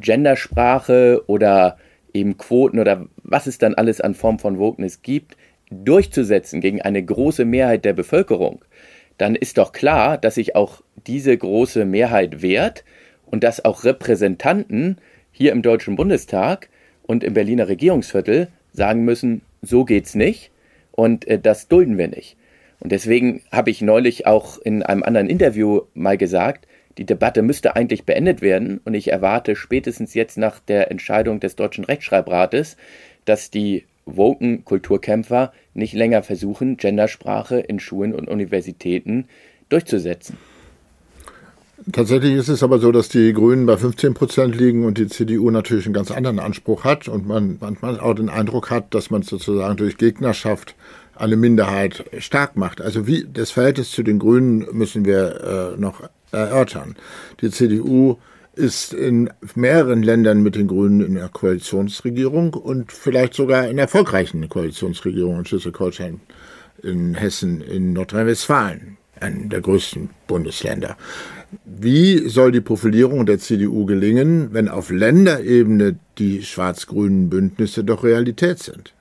[0.00, 1.76] Gendersprache oder
[2.14, 5.36] eben Quoten oder was es dann alles an Form von Wokeness gibt,
[5.70, 8.64] durchzusetzen gegen eine große Mehrheit der Bevölkerung,
[9.18, 12.82] dann ist doch klar, dass sich auch diese große Mehrheit wehrt
[13.30, 14.98] und dass auch Repräsentanten
[15.32, 16.68] hier im Deutschen Bundestag
[17.02, 20.50] und im Berliner Regierungsviertel sagen müssen, so geht's nicht
[20.92, 22.36] und äh, das dulden wir nicht.
[22.80, 26.66] Und deswegen habe ich neulich auch in einem anderen Interview mal gesagt,
[26.98, 31.56] die Debatte müsste eigentlich beendet werden und ich erwarte spätestens jetzt nach der Entscheidung des
[31.56, 32.76] Deutschen Rechtschreibrates,
[33.24, 39.28] dass die woken Kulturkämpfer nicht länger versuchen, Gendersprache in Schulen und Universitäten
[39.68, 40.36] durchzusetzen.
[41.92, 45.50] Tatsächlich ist es aber so, dass die Grünen bei 15 Prozent liegen und die CDU
[45.50, 49.22] natürlich einen ganz anderen Anspruch hat und man manchmal auch den Eindruck hat, dass man
[49.22, 50.74] sozusagen durch Gegnerschaft
[51.16, 52.80] eine Minderheit stark macht.
[52.82, 56.96] Also wie das Verhältnis zu den Grünen müssen wir äh, noch erörtern.
[57.40, 58.16] Die CDU
[58.54, 64.46] ist in mehreren Ländern mit den Grünen in der Koalitionsregierung und vielleicht sogar in erfolgreichen
[64.48, 66.20] Koalitionsregierungen in Schleswig-Holstein,
[66.82, 70.96] in Hessen, in Nordrhein-Westfalen, einem der größten Bundesländer.
[71.64, 78.60] Wie soll die Profilierung der CDU gelingen, wenn auf Länderebene die schwarz-grünen Bündnisse doch Realität
[78.60, 78.94] sind?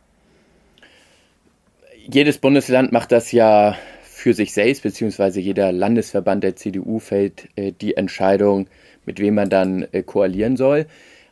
[2.11, 7.71] Jedes Bundesland macht das ja für sich selbst, beziehungsweise jeder Landesverband der CDU fällt äh,
[7.71, 8.67] die Entscheidung,
[9.05, 10.87] mit wem man dann äh, koalieren soll.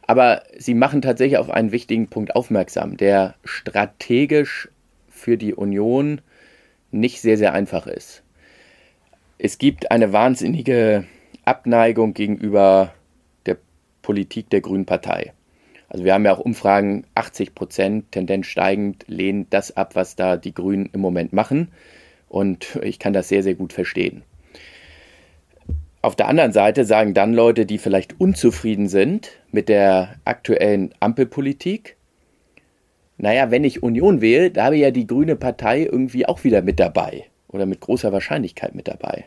[0.06, 4.70] Aber Sie machen tatsächlich auf einen wichtigen Punkt aufmerksam, der strategisch
[5.10, 6.22] für die Union
[6.92, 8.24] nicht sehr, sehr einfach ist
[9.40, 11.06] es gibt eine wahnsinnige
[11.46, 12.94] Abneigung gegenüber
[13.46, 13.58] der
[14.02, 15.34] Politik der Grünen Partei.
[15.90, 20.38] Also wir haben ja auch Umfragen, 80 Prozent, Tendenz steigend, lehnen das ab, was da
[20.38, 21.70] die Grünen im Moment machen.
[22.28, 24.24] Und ich kann das sehr, sehr gut verstehen.
[26.02, 31.96] Auf der anderen Seite sagen dann Leute, die vielleicht unzufrieden sind mit der aktuellen Ampelpolitik,
[33.18, 36.80] naja, wenn ich Union wähle, da habe ja die Grüne Partei irgendwie auch wieder mit
[36.80, 39.26] dabei oder mit großer Wahrscheinlichkeit mit dabei.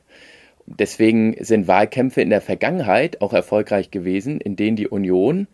[0.67, 5.49] Deswegen sind Wahlkämpfe in der Vergangenheit auch erfolgreich gewesen, in denen die Union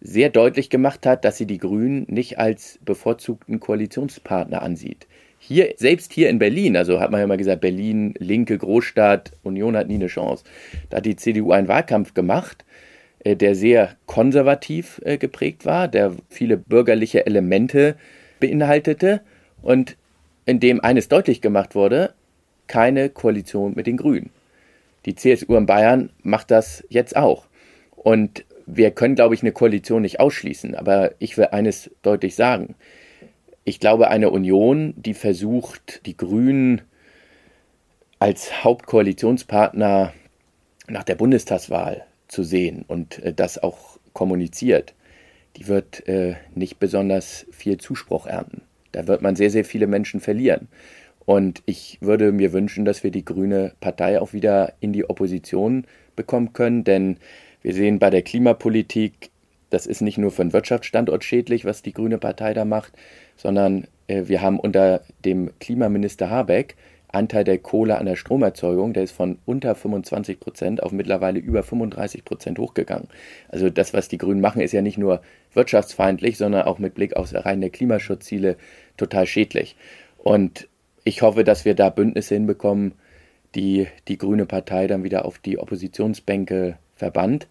[0.00, 5.06] sehr deutlich gemacht hat, dass sie die Grünen nicht als bevorzugten Koalitionspartner ansieht.
[5.38, 9.76] Hier, selbst hier in Berlin, also hat man ja mal gesagt, Berlin, linke Großstadt, Union
[9.76, 10.44] hat nie eine Chance.
[10.90, 12.64] Da hat die CDU einen Wahlkampf gemacht,
[13.24, 17.96] äh, der sehr konservativ äh, geprägt war, der viele bürgerliche Elemente
[18.38, 19.20] beinhaltete
[19.62, 19.96] und
[20.44, 22.14] in dem eines deutlich gemacht wurde,
[22.66, 24.30] keine Koalition mit den Grünen.
[25.06, 27.46] Die CSU in Bayern macht das jetzt auch.
[27.90, 30.74] Und wir können, glaube ich, eine Koalition nicht ausschließen.
[30.74, 32.74] Aber ich will eines deutlich sagen.
[33.64, 36.82] Ich glaube, eine Union, die versucht, die Grünen
[38.18, 40.12] als Hauptkoalitionspartner
[40.88, 44.94] nach der Bundestagswahl zu sehen und äh, das auch kommuniziert,
[45.56, 48.62] die wird äh, nicht besonders viel Zuspruch ernten.
[48.92, 50.68] Da wird man sehr, sehr viele Menschen verlieren.
[51.24, 55.86] Und ich würde mir wünschen, dass wir die Grüne Partei auch wieder in die Opposition
[56.16, 57.16] bekommen können, denn
[57.62, 59.30] wir sehen bei der Klimapolitik,
[59.70, 62.92] das ist nicht nur für den Wirtschaftsstandort schädlich, was die Grüne Partei da macht,
[63.36, 66.76] sondern äh, wir haben unter dem Klimaminister Habeck
[67.12, 71.62] Anteil der Kohle an der Stromerzeugung, der ist von unter 25 Prozent auf mittlerweile über
[71.62, 73.08] 35 Prozent hochgegangen.
[73.48, 75.20] Also das, was die Grünen machen, ist ja nicht nur
[75.52, 78.56] wirtschaftsfeindlich, sondern auch mit Blick aufs Erreichen der Klimaschutzziele
[78.96, 79.76] total schädlich.
[80.18, 80.68] Und
[81.04, 82.92] ich hoffe, dass wir da Bündnisse hinbekommen,
[83.54, 87.46] die die Grüne Partei dann wieder auf die Oppositionsbänke verbannt.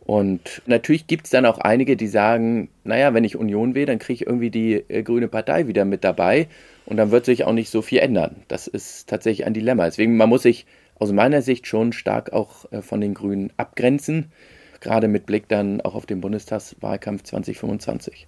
[0.00, 3.98] Und natürlich gibt es dann auch einige, die sagen, naja, wenn ich Union wähle, dann
[3.98, 6.48] kriege ich irgendwie die äh, Grüne Partei wieder mit dabei
[6.86, 8.36] und dann wird sich auch nicht so viel ändern.
[8.48, 9.84] Das ist tatsächlich ein Dilemma.
[9.84, 14.32] Deswegen, man muss sich aus meiner Sicht schon stark auch äh, von den Grünen abgrenzen,
[14.80, 18.26] gerade mit Blick dann auch auf den Bundestagswahlkampf 2025.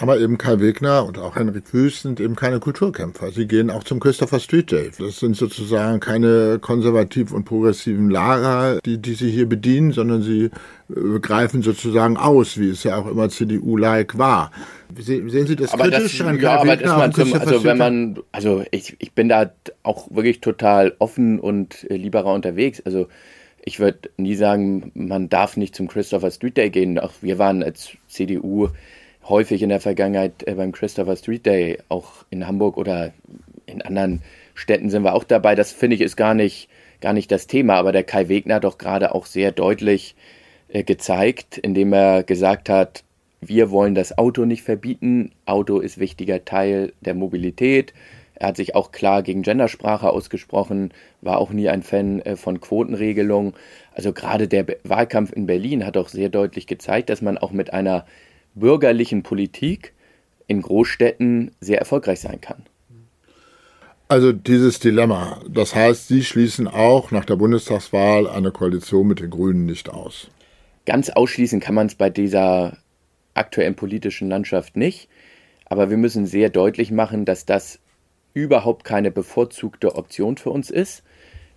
[0.00, 3.32] Aber eben Kai Wegner und auch Henrik Wüst sind eben keine Kulturkämpfer.
[3.32, 4.92] Sie gehen auch zum Christopher Street Day.
[4.96, 10.50] Das sind sozusagen keine konservativ und progressiven Lager, die, die sie hier bedienen, sondern sie
[10.88, 14.52] äh, greifen sozusagen aus, wie es ja auch immer CDU-like war.
[14.96, 18.18] Sehen Sie das aber kritisch das, an ja, aber das man zum, also wenn man,
[18.30, 19.50] also ich, ich bin da
[19.82, 22.80] auch wirklich total offen und äh, liberer unterwegs.
[22.84, 23.08] Also
[23.64, 27.00] ich würde nie sagen, man darf nicht zum Christopher Street Day gehen.
[27.00, 28.68] Auch wir waren als CDU
[29.28, 33.12] häufig in der Vergangenheit äh, beim Christopher Street Day, auch in Hamburg oder
[33.66, 34.22] in anderen
[34.54, 35.54] Städten sind wir auch dabei.
[35.54, 36.68] Das finde ich ist gar nicht,
[37.00, 40.16] gar nicht das Thema, aber der Kai Wegner hat doch gerade auch sehr deutlich
[40.68, 43.04] äh, gezeigt, indem er gesagt hat,
[43.40, 45.32] wir wollen das Auto nicht verbieten.
[45.46, 47.94] Auto ist wichtiger Teil der Mobilität.
[48.34, 52.60] Er hat sich auch klar gegen Gendersprache ausgesprochen, war auch nie ein Fan äh, von
[52.60, 53.54] Quotenregelungen.
[53.92, 57.72] Also gerade der Wahlkampf in Berlin hat auch sehr deutlich gezeigt, dass man auch mit
[57.72, 58.06] einer
[58.54, 59.92] bürgerlichen Politik
[60.46, 62.64] in Großstädten sehr erfolgreich sein kann.
[64.08, 69.28] Also dieses Dilemma, das heißt, Sie schließen auch nach der Bundestagswahl eine Koalition mit den
[69.28, 70.28] Grünen nicht aus.
[70.86, 72.78] Ganz ausschließen kann man es bei dieser
[73.34, 75.08] aktuellen politischen Landschaft nicht,
[75.66, 77.80] aber wir müssen sehr deutlich machen, dass das
[78.32, 81.02] überhaupt keine bevorzugte Option für uns ist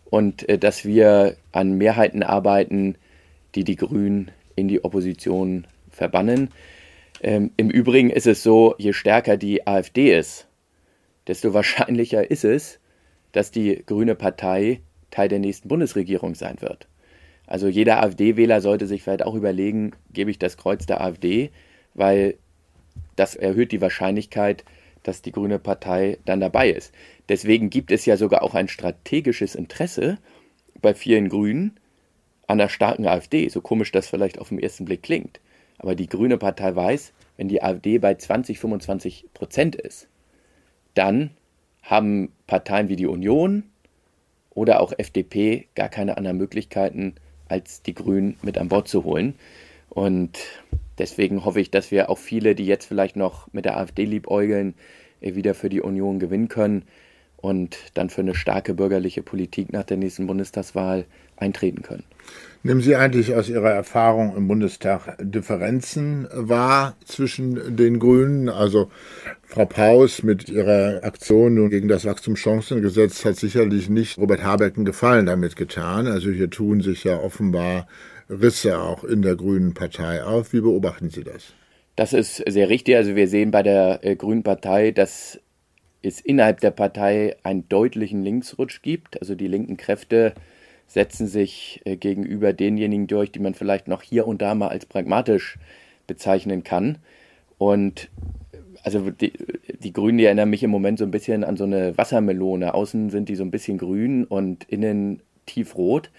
[0.09, 2.95] und äh, dass wir an Mehrheiten arbeiten,
[3.55, 6.49] die die Grünen in die Opposition verbannen.
[7.21, 10.47] Ähm, Im Übrigen ist es so, je stärker die AfD ist,
[11.27, 12.79] desto wahrscheinlicher ist es,
[13.31, 14.81] dass die Grüne Partei
[15.11, 16.87] Teil der nächsten Bundesregierung sein wird.
[17.45, 21.51] Also jeder AfD-Wähler sollte sich vielleicht auch überlegen, gebe ich das Kreuz der AfD,
[21.93, 22.37] weil
[23.17, 24.63] das erhöht die Wahrscheinlichkeit,
[25.03, 26.93] dass die Grüne Partei dann dabei ist.
[27.27, 30.17] Deswegen gibt es ja sogar auch ein strategisches Interesse
[30.81, 31.77] bei vielen Grünen
[32.47, 35.39] an der starken AfD, so komisch das vielleicht auf den ersten Blick klingt.
[35.81, 40.07] Aber die Grüne Partei weiß, wenn die AfD bei 20, 25 Prozent ist,
[40.93, 41.31] dann
[41.81, 43.63] haben Parteien wie die Union
[44.51, 47.15] oder auch FDP gar keine anderen Möglichkeiten,
[47.47, 49.33] als die Grünen mit an Bord zu holen.
[49.89, 50.37] Und
[50.99, 54.75] deswegen hoffe ich, dass wir auch viele, die jetzt vielleicht noch mit der AfD liebäugeln,
[55.19, 56.83] äh, wieder für die Union gewinnen können
[57.37, 61.05] und dann für eine starke bürgerliche Politik nach der nächsten Bundestagswahl
[61.41, 62.03] eintreten können.
[62.63, 68.49] Nehmen Sie eigentlich aus Ihrer Erfahrung im Bundestag Differenzen wahr zwischen den Grünen?
[68.49, 68.91] Also
[69.41, 75.25] Frau Paus mit ihrer Aktion gegen das Wachstumschancengesetz hat sicherlich nicht Robert Habeck einen Gefallen
[75.25, 76.05] damit getan.
[76.05, 77.87] Also hier tun sich ja offenbar
[78.29, 80.53] Risse auch in der Grünen Partei auf.
[80.53, 81.53] Wie beobachten Sie das?
[81.95, 82.95] Das ist sehr richtig.
[82.95, 85.39] Also wir sehen bei der äh, Grünen Partei, dass
[86.03, 89.19] es innerhalb der Partei einen deutlichen Linksrutsch gibt.
[89.19, 90.33] Also die linken Kräfte
[90.91, 94.85] setzen sich äh, gegenüber denjenigen durch, die man vielleicht noch hier und da mal als
[94.85, 95.57] pragmatisch
[96.05, 96.97] bezeichnen kann.
[97.57, 98.09] Und
[98.83, 99.31] also die,
[99.79, 102.73] die Grünen, die erinnern mich im Moment so ein bisschen an so eine Wassermelone.
[102.73, 106.11] Außen sind die so ein bisschen grün und innen tiefrot.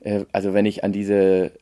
[0.00, 1.52] Äh, also wenn ich an diese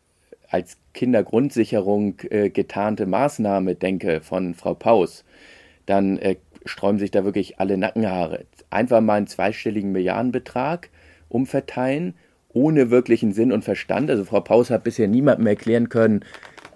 [0.48, 5.24] als Kindergrundsicherung äh, getarnte Maßnahme denke von Frau Paus,
[5.86, 8.44] dann äh, sträuben sich da wirklich alle Nackenhaare.
[8.70, 10.90] Einfach mal einen zweistelligen Milliardenbetrag
[11.28, 12.14] umverteilen,
[12.54, 14.10] ohne wirklichen Sinn und Verstand.
[14.10, 16.24] Also Frau Paus hat bisher niemandem erklären können,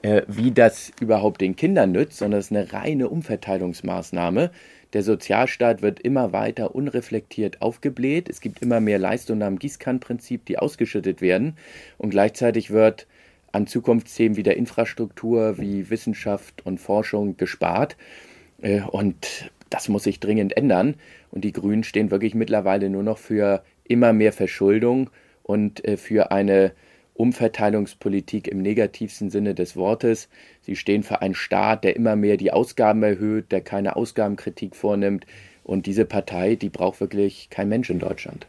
[0.03, 4.51] äh, wie das überhaupt den Kindern nützt, sondern es ist eine reine Umverteilungsmaßnahme.
[4.93, 8.29] Der Sozialstaat wird immer weiter unreflektiert aufgebläht.
[8.29, 11.57] Es gibt immer mehr Leistungen am Gießkannenprinzip, die ausgeschüttet werden.
[11.99, 13.07] Und gleichzeitig wird
[13.53, 17.97] an Zukunftsthemen wie der Infrastruktur, wie Wissenschaft und Forschung gespart.
[18.63, 20.95] Äh, und das muss sich dringend ändern.
[21.31, 25.11] Und die Grünen stehen wirklich mittlerweile nur noch für immer mehr Verschuldung
[25.49, 26.73] und äh, für eine
[27.15, 30.29] Umverteilungspolitik im negativsten Sinne des Wortes.
[30.61, 35.25] Sie stehen für einen Staat, der immer mehr die Ausgaben erhöht, der keine Ausgabenkritik vornimmt.
[35.65, 38.47] Und diese Partei, die braucht wirklich kein Mensch in Deutschland.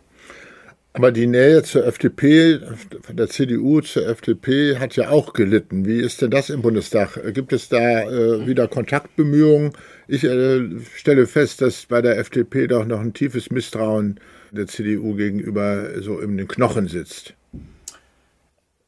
[0.91, 2.59] Aber die Nähe zur FDP,
[3.01, 5.85] von der CDU zur FDP, hat ja auch gelitten.
[5.85, 7.33] Wie ist denn das im Bundestag?
[7.33, 9.71] Gibt es da äh, wieder Kontaktbemühungen?
[10.07, 14.19] Ich äh, stelle fest, dass bei der FDP doch noch ein tiefes Misstrauen
[14.51, 17.33] der CDU gegenüber so in den Knochen sitzt.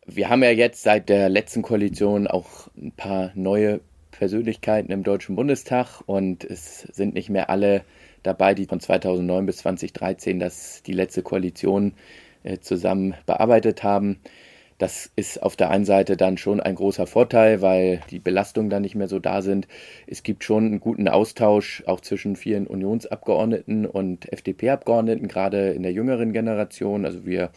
[0.06, 5.36] Wir haben ja jetzt seit der letzten Koalition auch ein paar neue Persönlichkeiten im Deutschen
[5.36, 7.84] Bundestag und es sind nicht mehr alle
[8.24, 11.94] dabei, die von 2009 bis 2013 das, die letzte Koalition
[12.44, 14.20] äh, zusammen bearbeitet haben.
[14.82, 18.82] Das ist auf der einen Seite dann schon ein großer Vorteil, weil die Belastungen dann
[18.82, 19.68] nicht mehr so da sind.
[20.08, 25.92] Es gibt schon einen guten Austausch auch zwischen vielen Unionsabgeordneten und FDP-Abgeordneten, gerade in der
[25.92, 27.06] jüngeren Generation.
[27.06, 27.52] Also wir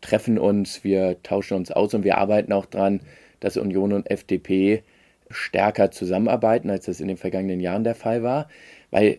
[0.00, 3.00] treffen uns, wir tauschen uns aus und wir arbeiten auch daran,
[3.40, 4.84] dass Union und FDP
[5.28, 8.46] stärker zusammenarbeiten, als das in den vergangenen Jahren der Fall war.
[8.92, 9.18] Weil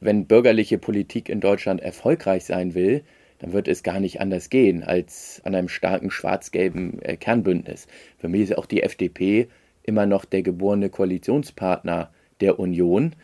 [0.00, 3.04] wenn bürgerliche Politik in Deutschland erfolgreich sein will,
[3.38, 7.86] dann wird es gar nicht anders gehen als an einem starken schwarz-gelben äh, Kernbündnis.
[8.18, 9.48] Für mich ist auch die FDP
[9.82, 13.14] immer noch der geborene Koalitionspartner der Union.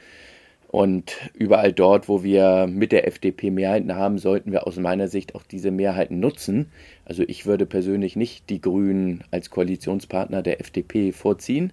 [0.69, 5.35] Und überall dort, wo wir mit der FDP Mehrheiten haben, sollten wir aus meiner Sicht
[5.35, 6.71] auch diese Mehrheiten nutzen.
[7.05, 11.73] Also ich würde persönlich nicht die Grünen als Koalitionspartner der FDP vorziehen.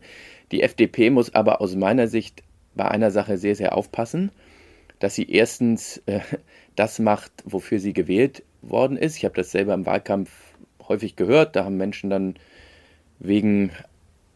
[0.51, 2.43] Die FDP muss aber aus meiner Sicht
[2.75, 4.31] bei einer Sache sehr, sehr aufpassen
[4.99, 6.19] dass sie erstens äh,
[6.75, 9.17] das macht, wofür sie gewählt worden ist.
[9.17, 10.29] Ich habe das selber im Wahlkampf
[10.87, 11.55] häufig gehört.
[11.55, 12.35] Da haben Menschen dann
[13.19, 13.71] wegen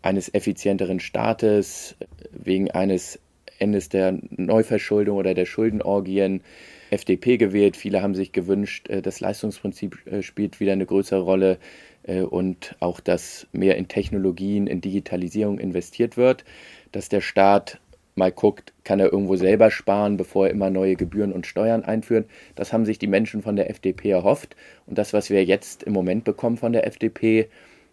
[0.02, 1.96] eines effizienteren Staates,
[2.32, 3.20] wegen eines
[3.60, 6.42] Endes der Neuverschuldung oder der Schuldenorgien
[6.90, 7.78] FDP gewählt.
[7.78, 11.58] Viele haben sich gewünscht, äh, das Leistungsprinzip äh, spielt wieder eine größere Rolle
[12.04, 16.44] äh, und auch, dass mehr in Technologien, in Digitalisierung investiert wird,
[16.92, 17.80] dass der Staat
[18.16, 22.30] mal guckt, kann er irgendwo selber sparen, bevor er immer neue Gebühren und Steuern einführt.
[22.56, 24.56] Das haben sich die Menschen von der FDP erhofft.
[24.86, 27.50] Und das, was wir jetzt im Moment bekommen von der FDP,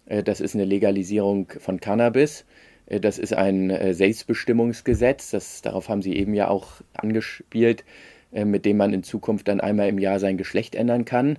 [0.06, 2.44] äh, das ist eine Legalisierung von Cannabis.
[2.86, 5.30] Äh, das ist ein äh, Selbstbestimmungsgesetz.
[5.30, 7.84] Das, darauf haben Sie eben ja auch angespielt,
[8.32, 11.36] mit dem man in Zukunft dann einmal im Jahr sein Geschlecht ändern kann.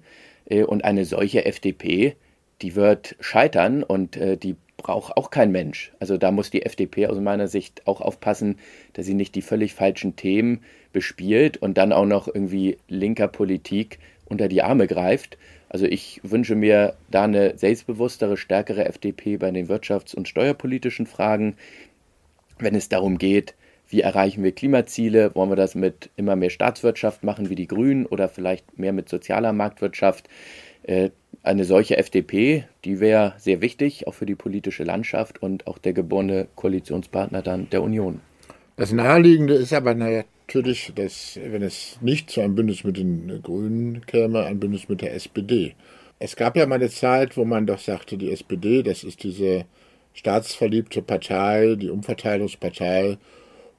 [0.49, 2.17] Und eine solche FDP,
[2.61, 5.91] die wird scheitern und die braucht auch kein Mensch.
[5.99, 8.57] Also da muss die FDP aus meiner Sicht auch aufpassen,
[8.93, 13.99] dass sie nicht die völlig falschen Themen bespielt und dann auch noch irgendwie linker Politik
[14.25, 15.37] unter die Arme greift.
[15.69, 21.55] Also ich wünsche mir da eine selbstbewusstere, stärkere FDP bei den wirtschafts- und steuerpolitischen Fragen,
[22.59, 23.55] wenn es darum geht,
[23.87, 25.35] wie erreichen wir Klimaziele?
[25.35, 29.09] Wollen wir das mit immer mehr Staatswirtschaft machen wie die Grünen oder vielleicht mehr mit
[29.09, 30.29] sozialer Marktwirtschaft?
[31.43, 35.93] Eine solche FDP, die wäre sehr wichtig, auch für die politische Landschaft und auch der
[35.93, 38.21] geborene Koalitionspartner dann der Union.
[38.75, 44.05] Das Naheliegende ist aber natürlich, dass, wenn es nicht zu einem Bündnis mit den Grünen
[44.05, 45.73] käme, ein Bündnis mit der SPD.
[46.19, 49.65] Es gab ja mal eine Zeit, wo man doch sagte, die SPD, das ist diese
[50.13, 53.17] staatsverliebte Partei, die Umverteilungspartei.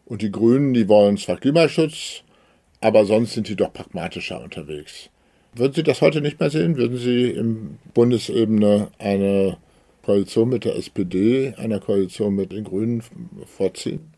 [0.04, 2.24] Und die Grünen, die wollen zwar Klimaschutz,
[2.80, 5.08] aber sonst sind die doch pragmatischer unterwegs.
[5.55, 6.76] Würden Sie das heute nicht mehr sehen?
[6.76, 9.59] Würden Sie im Bundesebene eine
[10.03, 13.03] Koalition mit der SPD, einer Koalition mit den Grünen
[13.44, 14.12] vorziehen?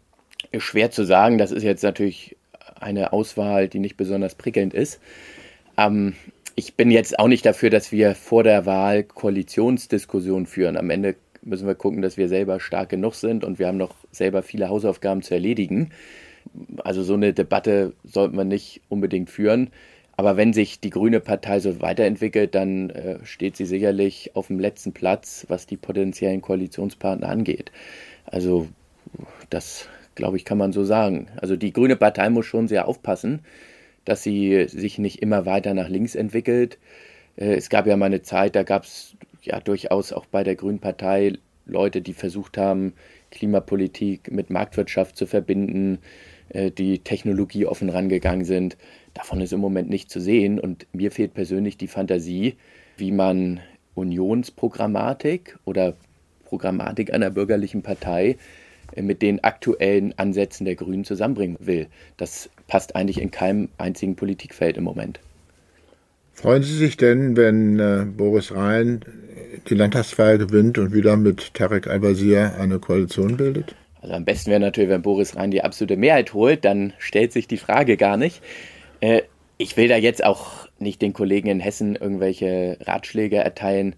[0.58, 1.38] Schwer zu sagen.
[1.38, 2.36] Das ist jetzt natürlich
[2.78, 5.00] eine Auswahl, die nicht besonders prickelnd ist.
[5.76, 6.14] Ähm,
[6.54, 10.76] ich bin jetzt auch nicht dafür, dass wir vor der Wahl Koalitionsdiskussionen führen.
[10.76, 13.96] Am Ende müssen wir gucken, dass wir selber stark genug sind und wir haben noch
[14.12, 15.90] selber viele Hausaufgaben zu erledigen.
[16.84, 19.70] Also so eine Debatte sollte man nicht unbedingt führen.
[20.16, 24.60] Aber wenn sich die Grüne Partei so weiterentwickelt, dann äh, steht sie sicherlich auf dem
[24.60, 27.72] letzten Platz, was die potenziellen Koalitionspartner angeht.
[28.24, 28.68] Also
[29.50, 31.28] das, glaube ich, kann man so sagen.
[31.36, 33.40] Also die Grüne Partei muss schon sehr aufpassen,
[34.04, 36.78] dass sie sich nicht immer weiter nach links entwickelt.
[37.36, 40.54] Äh, es gab ja mal eine Zeit, da gab es ja durchaus auch bei der
[40.54, 41.34] Grünen Partei
[41.66, 42.92] Leute, die versucht haben,
[43.30, 45.98] Klimapolitik mit Marktwirtschaft zu verbinden,
[46.50, 48.76] äh, die Technologie offen rangegangen sind.
[49.14, 52.56] Davon ist im Moment nicht zu sehen und mir fehlt persönlich die Fantasie,
[52.96, 53.60] wie man
[53.94, 55.94] Unionsprogrammatik oder
[56.44, 58.36] Programmatik einer bürgerlichen Partei
[58.92, 61.86] äh, mit den aktuellen Ansätzen der Grünen zusammenbringen will.
[62.16, 65.20] Das passt eigentlich in keinem einzigen Politikfeld im Moment.
[66.32, 69.00] Freuen Sie sich denn, wenn äh, Boris Rhein
[69.68, 73.76] die Landtagswahl gewinnt und wieder mit Tarek Al-Wazir eine Koalition bildet?
[74.02, 77.46] Also am besten wäre natürlich, wenn Boris Rhein die absolute Mehrheit holt, dann stellt sich
[77.46, 78.42] die Frage gar nicht.
[79.56, 83.94] Ich will da jetzt auch nicht den Kollegen in Hessen irgendwelche Ratschläge erteilen.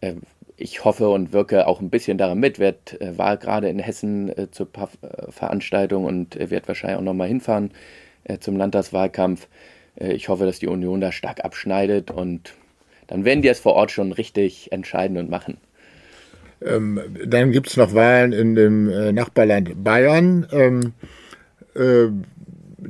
[0.00, 0.14] Äh,
[0.56, 2.58] ich hoffe und wirke auch ein bisschen daran mit.
[2.58, 4.68] Werd, äh, war gerade in Hessen äh, zur
[5.30, 7.70] Veranstaltung und werde wahrscheinlich auch nochmal hinfahren
[8.40, 9.48] zum Landtagswahlkampf.
[9.96, 12.52] Ich hoffe, dass die Union da stark abschneidet und
[13.06, 15.56] dann werden die es vor Ort schon richtig entscheiden und machen.
[16.62, 20.46] Ähm, dann gibt es noch Wahlen in dem Nachbarland Bayern.
[20.52, 20.92] Ähm,
[21.74, 22.08] äh,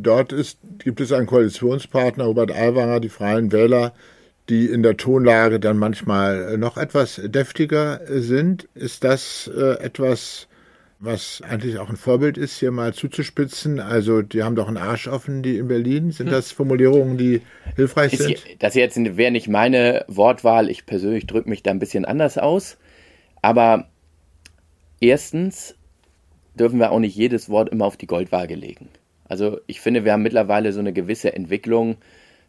[0.02, 3.92] dort ist, gibt es einen Koalitionspartner, Robert Aiwanger, die Freien Wähler,
[4.48, 8.68] die in der Tonlage dann manchmal noch etwas deftiger sind.
[8.74, 10.48] Ist das äh, etwas,
[10.98, 13.80] was eigentlich auch ein Vorbild ist, hier mal zuzuspitzen.
[13.80, 16.10] Also die haben doch einen Arsch offen, die in Berlin.
[16.10, 16.32] Sind hm.
[16.32, 17.42] das Formulierungen, die
[17.76, 18.44] hilfreich ist, sind?
[18.58, 20.68] Das jetzt wäre nicht meine Wortwahl.
[20.68, 22.76] Ich persönlich drücke mich da ein bisschen anders aus.
[23.42, 23.88] Aber
[25.00, 25.76] erstens
[26.54, 28.88] dürfen wir auch nicht jedes Wort immer auf die Goldwaage legen.
[29.30, 31.98] Also ich finde, wir haben mittlerweile so eine gewisse Entwicklung,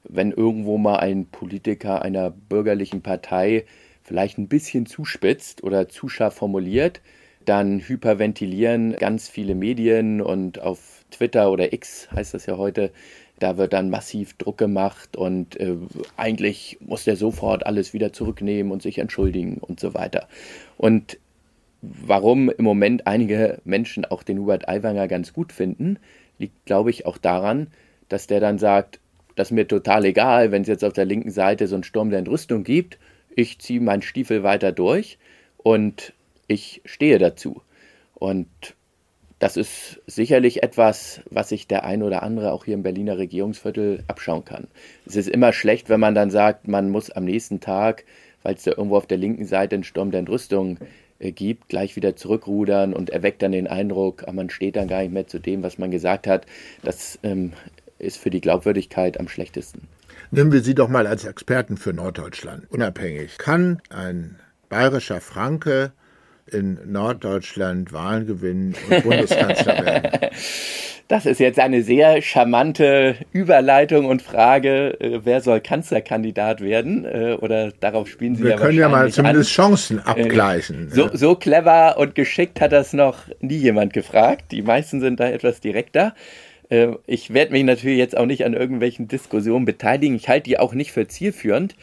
[0.03, 3.65] wenn irgendwo mal ein Politiker einer bürgerlichen Partei
[4.01, 6.99] vielleicht ein bisschen zuspitzt oder zu scharf formuliert,
[7.45, 12.89] dann hyperventilieren ganz viele Medien und auf Twitter oder X heißt das ja heute,
[13.37, 15.75] da wird dann massiv Druck gemacht und äh,
[16.17, 20.27] eigentlich muss der sofort alles wieder zurücknehmen und sich entschuldigen und so weiter.
[20.77, 21.19] Und
[21.83, 25.99] warum im Moment einige Menschen auch den Hubert Aiwanger ganz gut finden,
[26.41, 27.67] liegt, glaube ich, auch daran,
[28.09, 28.99] dass der dann sagt,
[29.35, 32.09] das ist mir total egal, wenn es jetzt auf der linken Seite so einen Sturm
[32.09, 32.99] der Entrüstung gibt,
[33.33, 35.17] ich ziehe meinen Stiefel weiter durch
[35.57, 36.13] und
[36.47, 37.61] ich stehe dazu.
[38.13, 38.49] Und
[39.39, 44.03] das ist sicherlich etwas, was sich der ein oder andere auch hier im Berliner Regierungsviertel
[44.07, 44.67] abschauen kann.
[45.05, 48.03] Es ist immer schlecht, wenn man dann sagt, man muss am nächsten Tag,
[48.43, 50.77] weil es da irgendwo auf der linken Seite einen Sturm der Entrüstung
[51.29, 55.27] gibt, gleich wieder zurückrudern und erweckt dann den Eindruck, man steht dann gar nicht mehr
[55.27, 56.47] zu dem, was man gesagt hat.
[56.81, 57.53] Das ähm,
[57.99, 59.87] ist für die Glaubwürdigkeit am schlechtesten.
[60.31, 63.37] Nehmen wir Sie doch mal als Experten für Norddeutschland unabhängig.
[63.37, 65.91] Kann ein bayerischer Franke
[66.47, 70.29] in Norddeutschland Wahlen gewinnen und Bundeskanzler werden?
[71.11, 77.03] Das ist jetzt eine sehr charmante Überleitung und Frage, äh, wer soll Kanzlerkandidat werden?
[77.03, 79.65] Äh, oder darauf spielen Sie Wir ja können ja mal zumindest an.
[79.65, 80.89] Chancen äh, abgleichen.
[80.89, 84.53] So, so clever und geschickt hat das noch nie jemand gefragt.
[84.53, 86.15] Die meisten sind da etwas direkter.
[87.05, 90.15] Ich werde mich natürlich jetzt auch nicht an irgendwelchen Diskussionen beteiligen.
[90.15, 91.75] Ich halte die auch nicht für zielführend,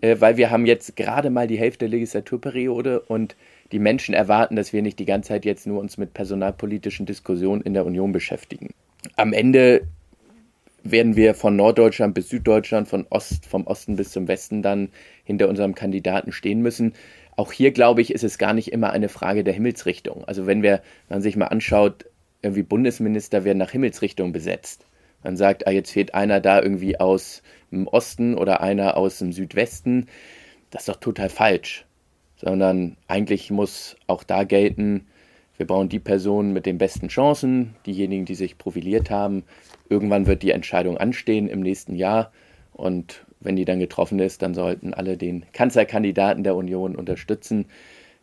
[0.00, 3.34] weil wir haben jetzt gerade mal die Hälfte der Legislaturperiode und
[3.72, 7.62] die Menschen erwarten, dass wir nicht die ganze Zeit jetzt nur uns mit personalpolitischen Diskussionen
[7.62, 8.70] in der Union beschäftigen.
[9.16, 9.82] Am Ende
[10.82, 14.90] werden wir von Norddeutschland bis Süddeutschland, von Ost, vom Osten bis zum Westen dann
[15.24, 16.94] hinter unserem Kandidaten stehen müssen.
[17.34, 20.24] Auch hier, glaube ich, ist es gar nicht immer eine Frage der Himmelsrichtung.
[20.26, 22.06] Also wenn wir, man sich mal anschaut,
[22.42, 24.86] irgendwie Bundesminister werden nach Himmelsrichtung besetzt.
[25.24, 27.42] Man sagt, ah, jetzt fehlt einer da irgendwie aus
[27.72, 30.06] dem Osten oder einer aus dem Südwesten.
[30.70, 31.84] Das ist doch total falsch
[32.36, 35.06] sondern eigentlich muss auch da gelten,
[35.56, 39.44] wir brauchen die Personen mit den besten Chancen, diejenigen, die sich profiliert haben.
[39.88, 42.30] Irgendwann wird die Entscheidung anstehen im nächsten Jahr
[42.72, 47.66] und wenn die dann getroffen ist, dann sollten alle den Kanzlerkandidaten der Union unterstützen.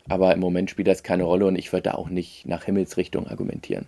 [0.10, 3.28] Aber im Moment spielt das keine Rolle und ich würde da auch nicht nach Himmelsrichtung
[3.28, 3.86] argumentieren.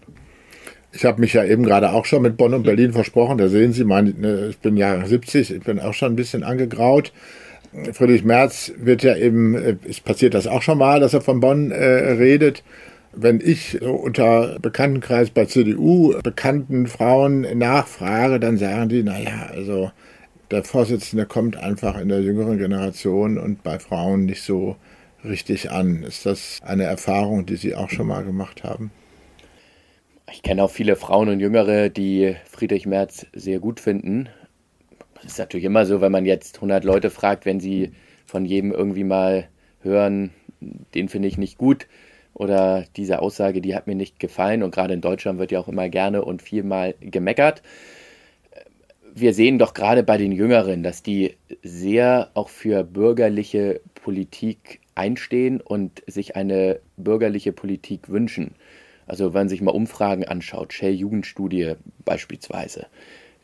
[0.93, 3.37] Ich habe mich ja eben gerade auch schon mit Bonn und Berlin versprochen.
[3.37, 6.43] Da sehen Sie, mein, ne, ich bin ja 70, ich bin auch schon ein bisschen
[6.43, 7.11] angegraut.
[7.93, 11.39] Friedrich Merz wird ja eben, äh, es passiert das auch schon mal, dass er von
[11.39, 12.63] Bonn äh, redet.
[13.13, 19.91] Wenn ich so unter Bekanntenkreis bei CDU bekannten Frauen nachfrage, dann sagen die, naja, also
[20.51, 24.75] der Vorsitzende kommt einfach in der jüngeren Generation und bei Frauen nicht so
[25.23, 26.03] richtig an.
[26.03, 28.91] Ist das eine Erfahrung, die Sie auch schon mal gemacht haben?
[30.31, 34.27] Ich kenne auch viele Frauen und Jüngere, die Friedrich Merz sehr gut finden
[35.25, 37.93] Das ist natürlich immer so, wenn man jetzt 100 Leute fragt, wenn sie
[38.27, 39.49] von jedem irgendwie mal
[39.81, 40.29] hören,
[40.93, 41.87] den finde ich nicht gut
[42.35, 45.67] oder diese Aussage, die hat mir nicht gefallen und gerade in Deutschland wird ja auch
[45.67, 47.63] immer gerne und viel mal gemeckert.
[49.15, 55.59] Wir sehen doch gerade bei den Jüngeren, dass die sehr auch für bürgerliche Politik einstehen
[55.59, 58.53] und sich eine bürgerliche Politik wünschen.
[59.07, 61.73] Also wenn man sich mal Umfragen anschaut, Shell Jugendstudie
[62.03, 62.85] beispielsweise,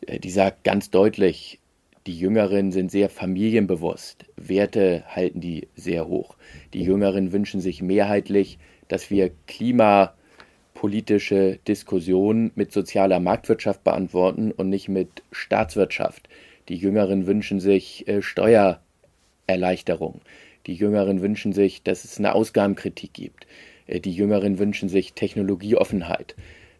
[0.06, 1.58] äh, die sagt ganz deutlich,
[2.06, 4.24] die Jüngeren sind sehr familienbewusst.
[4.36, 6.34] Werte halten die sehr hoch.
[6.74, 14.88] Die Jüngeren wünschen sich mehrheitlich, dass wir klimapolitische Diskussionen mit sozialer Marktwirtschaft beantworten und nicht
[14.88, 16.28] mit Staatswirtschaft.
[16.68, 20.22] Die Jüngeren wünschen sich äh, Steuererleichterung.
[20.66, 23.46] Die Jüngeren wünschen sich, dass es eine Ausgabenkritik gibt.
[23.86, 26.34] Äh, die Jüngeren wünschen sich Technologieoffenheit.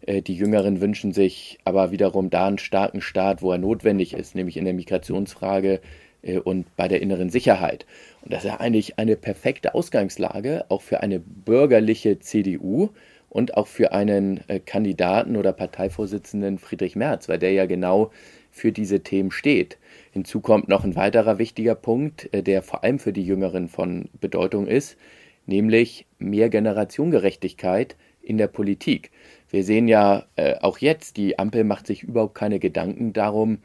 [0.06, 4.34] Äh, die Jüngeren wünschen sich aber wiederum da einen starken Staat, wo er notwendig ist,
[4.34, 5.80] nämlich in der Migrationsfrage
[6.22, 7.86] äh, und bei der inneren Sicherheit.
[8.22, 12.90] Und das ist ja eigentlich eine perfekte Ausgangslage, auch für eine bürgerliche CDU
[13.28, 18.10] und auch für einen Kandidaten oder Parteivorsitzenden Friedrich Merz, weil der ja genau
[18.50, 19.78] für diese Themen steht.
[20.12, 24.66] Hinzu kommt noch ein weiterer wichtiger Punkt, der vor allem für die Jüngeren von Bedeutung
[24.66, 24.98] ist
[25.46, 29.10] nämlich mehr Generationengerechtigkeit in der Politik.
[29.52, 33.58] Wir sehen ja äh, auch jetzt, die Ampel macht sich überhaupt keine Gedanken darum,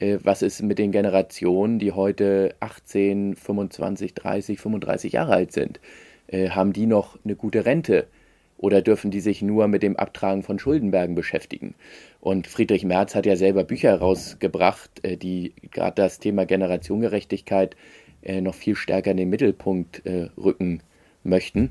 [0.00, 5.78] äh, was ist mit den Generationen, die heute 18, 25, 30, 35 Jahre alt sind.
[6.26, 8.08] Äh, haben die noch eine gute Rente?
[8.56, 11.76] Oder dürfen die sich nur mit dem Abtragen von Schuldenbergen beschäftigen?
[12.18, 17.76] Und Friedrich Merz hat ja selber Bücher herausgebracht, äh, die gerade das Thema Generationengerechtigkeit
[18.22, 20.82] äh, noch viel stärker in den Mittelpunkt äh, rücken
[21.22, 21.70] möchten.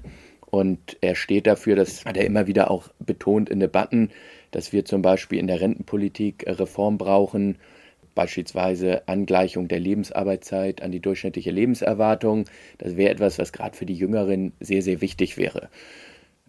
[0.50, 4.12] Und er steht dafür, das hat er immer wieder auch betont in Debatten,
[4.52, 7.58] dass wir zum Beispiel in der Rentenpolitik Reform brauchen,
[8.16, 12.45] beispielsweise Angleichung der Lebensarbeitszeit an die durchschnittliche Lebenserwartung.
[12.78, 15.70] Das wäre etwas, was gerade für die Jüngeren sehr, sehr wichtig wäre.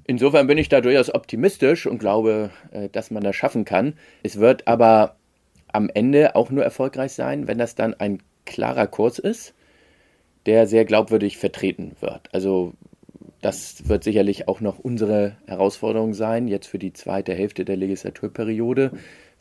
[0.07, 3.94] Insofern bin ich da durchaus optimistisch und glaube, äh, dass man das schaffen kann.
[4.22, 5.16] Es wird aber
[5.70, 9.53] am Ende auch nur erfolgreich sein, wenn das dann ein klarer Kurs ist,
[10.46, 12.32] der sehr glaubwürdig vertreten wird.
[12.32, 12.72] Also
[13.41, 18.93] das wird sicherlich auch noch unsere Herausforderung sein, jetzt für die zweite Hälfte der Legislaturperiode,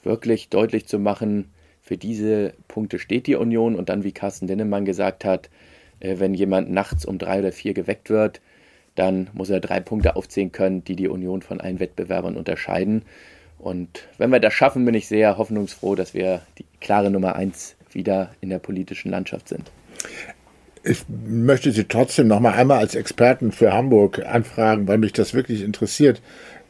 [0.04, 4.84] wirklich deutlich zu machen, für diese Punkte steht die Union und dann, wie Carsten Dennemann
[4.84, 5.50] gesagt hat,
[6.02, 8.42] äh, wenn jemand nachts um drei oder vier geweckt wird,
[8.96, 13.04] dann muss er drei Punkte aufzählen können, die die Union von allen Wettbewerbern unterscheiden.
[13.58, 17.78] Und wenn wir das schaffen, bin ich sehr hoffnungsfroh, dass wir die klare Nummer eins
[17.92, 19.72] wieder in der politischen Landschaft sind.
[20.90, 25.34] Ich möchte Sie trotzdem noch mal einmal als Experten für Hamburg anfragen, weil mich das
[25.34, 26.22] wirklich interessiert.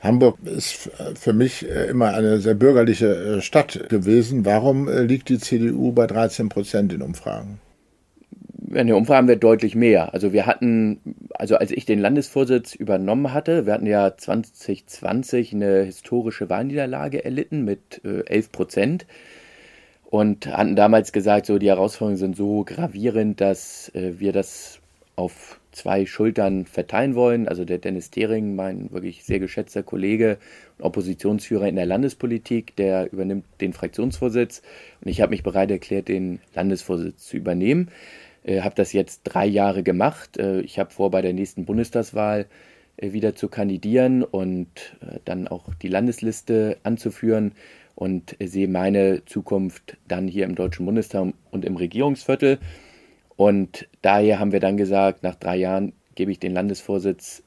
[0.01, 4.43] Hamburg ist für mich äh, immer eine sehr bürgerliche äh, Stadt gewesen.
[4.45, 7.59] Warum äh, liegt die CDU bei 13 Prozent in Umfragen?
[8.69, 10.13] In den Umfragen haben wir deutlich mehr.
[10.13, 10.99] Also wir hatten,
[11.35, 17.63] also als ich den Landesvorsitz übernommen hatte, wir hatten ja 2020 eine historische Wahlniederlage erlitten
[17.63, 19.05] mit 11 Prozent
[20.09, 24.79] und hatten damals gesagt, so die Herausforderungen sind so gravierend, dass äh, wir das
[25.17, 27.47] auf zwei Schultern verteilen wollen.
[27.47, 30.37] Also der Dennis Thering, mein wirklich sehr geschätzter Kollege
[30.77, 34.61] und Oppositionsführer in der Landespolitik, der übernimmt den Fraktionsvorsitz
[35.01, 37.89] und ich habe mich bereit erklärt, den Landesvorsitz zu übernehmen.
[38.43, 40.37] Äh, habe das jetzt drei Jahre gemacht.
[40.37, 42.45] Äh, ich habe vor, bei der nächsten Bundestagswahl
[42.95, 44.69] äh, wieder zu kandidieren und
[45.01, 47.51] äh, dann auch die Landesliste anzuführen
[47.97, 52.59] und sehe meine Zukunft dann hier im Deutschen Bundestag und im Regierungsviertel.
[53.35, 57.41] Und daher haben wir dann gesagt, nach drei Jahren gebe ich den Landesvorsitz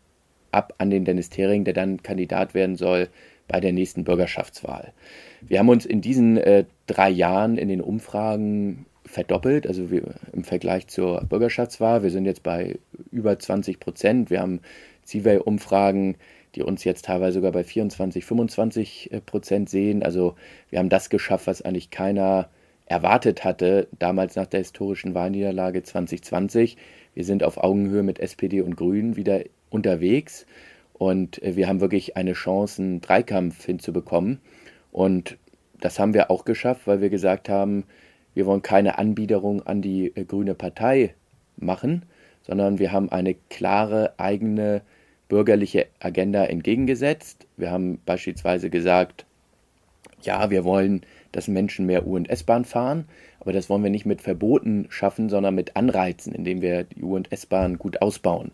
[0.50, 3.08] ab an den Dennis Thering, der dann Kandidat werden soll
[3.46, 4.92] bei der nächsten Bürgerschaftswahl.
[5.40, 10.42] Wir haben uns in diesen äh, drei Jahren in den Umfragen verdoppelt, also wir, im
[10.42, 12.02] Vergleich zur Bürgerschaftswahl.
[12.02, 12.76] Wir sind jetzt bei
[13.12, 14.30] über 20 Prozent.
[14.30, 14.62] Wir haben
[15.04, 16.16] Zielway-Umfragen
[16.54, 20.02] die uns jetzt teilweise sogar bei 24, 25 äh, Prozent sehen.
[20.02, 20.34] Also
[20.68, 22.48] wir haben das geschafft, was eigentlich keiner
[22.86, 26.76] erwartet hatte, damals nach der historischen Wahlniederlage 2020.
[27.14, 30.46] Wir sind auf Augenhöhe mit SPD und Grünen wieder unterwegs
[30.94, 34.40] und äh, wir haben wirklich eine Chance, einen Dreikampf hinzubekommen.
[34.92, 35.38] Und
[35.80, 37.84] das haben wir auch geschafft, weil wir gesagt haben,
[38.34, 41.14] wir wollen keine Anbiederung an die äh, Grüne Partei
[41.56, 42.04] machen,
[42.42, 44.82] sondern wir haben eine klare eigene
[45.30, 47.46] bürgerliche Agenda entgegengesetzt.
[47.56, 49.24] Wir haben beispielsweise gesagt,
[50.20, 53.06] ja, wir wollen, dass Menschen mehr U- und S-Bahn fahren,
[53.38, 57.16] aber das wollen wir nicht mit Verboten schaffen, sondern mit Anreizen, indem wir die U-
[57.16, 58.50] und S-Bahn gut ausbauen.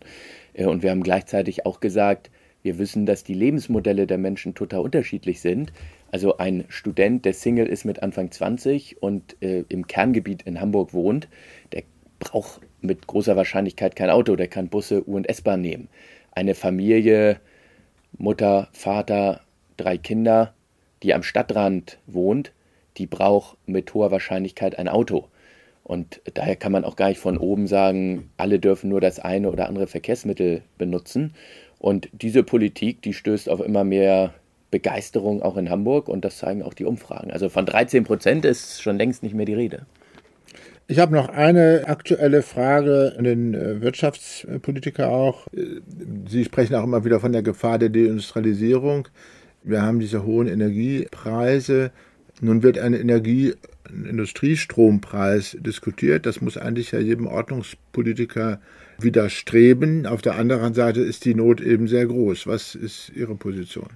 [0.53, 2.29] Äh, und wir haben gleichzeitig auch gesagt,
[2.63, 5.71] wir wissen, dass die Lebensmodelle der Menschen total unterschiedlich sind
[6.11, 10.93] Also ein Student, der Single ist mit Anfang 20 und äh, im Kerngebiet in Hamburg
[10.93, 11.27] wohnt,
[11.73, 11.83] der
[12.19, 15.89] braucht mit großer Wahrscheinlichkeit kein Auto, der kann Busse, U- und S-Bahn nehmen.
[16.37, 17.39] Eine Familie,
[18.15, 19.41] Mutter, Vater,
[19.75, 20.53] drei Kinder,
[21.01, 22.51] die am Stadtrand wohnt,
[22.97, 25.29] die braucht mit hoher Wahrscheinlichkeit ein Auto.
[25.83, 29.49] Und daher kann man auch gar nicht von oben sagen, alle dürfen nur das eine
[29.49, 31.33] oder andere Verkehrsmittel benutzen.
[31.79, 34.35] Und diese Politik, die stößt auf immer mehr
[34.69, 37.31] Begeisterung auch in Hamburg und das zeigen auch die Umfragen.
[37.31, 39.87] Also von 13 Prozent ist schon längst nicht mehr die Rede.
[40.89, 45.47] Ich habe noch eine aktuelle Frage an den äh, Wirtschaftspolitiker auch.
[45.47, 45.81] Äh,
[46.29, 49.09] Sie sprechen auch immer wieder von der Gefahr der Deindustrialisierung.
[49.63, 51.91] Wir haben diese hohen Energiepreise.
[52.39, 53.53] Nun wird ein Energie
[53.89, 56.25] ein Industriestrompreis diskutiert.
[56.25, 58.61] Das muss eigentlich ja jedem Ordnungspolitiker
[58.99, 60.05] widerstreben.
[60.05, 62.47] Auf der anderen Seite ist die Not eben sehr groß.
[62.47, 63.89] Was ist Ihre Position?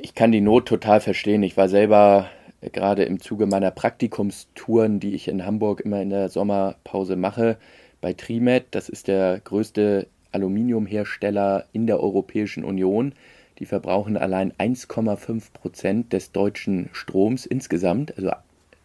[0.00, 1.42] Ich kann die Not total verstehen.
[1.42, 2.30] Ich war selber
[2.60, 7.56] gerade im Zuge meiner Praktikumstouren, die ich in Hamburg immer in der Sommerpause mache,
[8.00, 8.66] bei Trimet.
[8.72, 13.12] Das ist der größte Aluminiumhersteller in der Europäischen Union.
[13.58, 18.16] Die verbrauchen allein 1,5 Prozent des deutschen Stroms insgesamt.
[18.16, 18.32] Also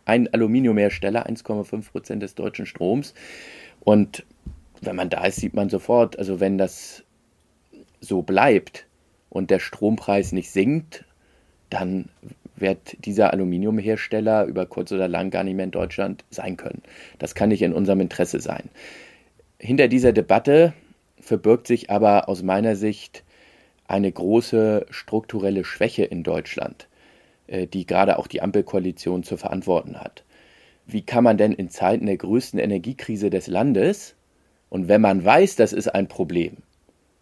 [0.06, 3.14] ein Aluminiumhersteller, 1,5 Prozent des deutschen Stroms.
[3.82, 4.26] Und
[4.82, 7.04] wenn man da ist, sieht man sofort, also wenn das
[8.02, 8.86] so bleibt
[9.30, 11.06] und der Strompreis nicht sinkt,
[11.70, 12.10] dann
[12.64, 16.82] wird dieser Aluminiumhersteller über kurz oder lang gar nicht mehr in Deutschland sein können.
[17.20, 18.70] Das kann nicht in unserem Interesse sein.
[19.60, 20.74] Hinter dieser Debatte
[21.20, 23.24] verbirgt sich aber aus meiner Sicht
[23.88, 26.88] eine große strukturelle Schwäche in Deutschland,
[27.46, 30.24] äh, die gerade auch die Ampelkoalition zu verantworten hat.
[30.88, 34.16] Wie kann man denn in Zeiten der größten Energiekrise des Landes,
[34.70, 36.58] und wenn man weiß, das ist ein Problem,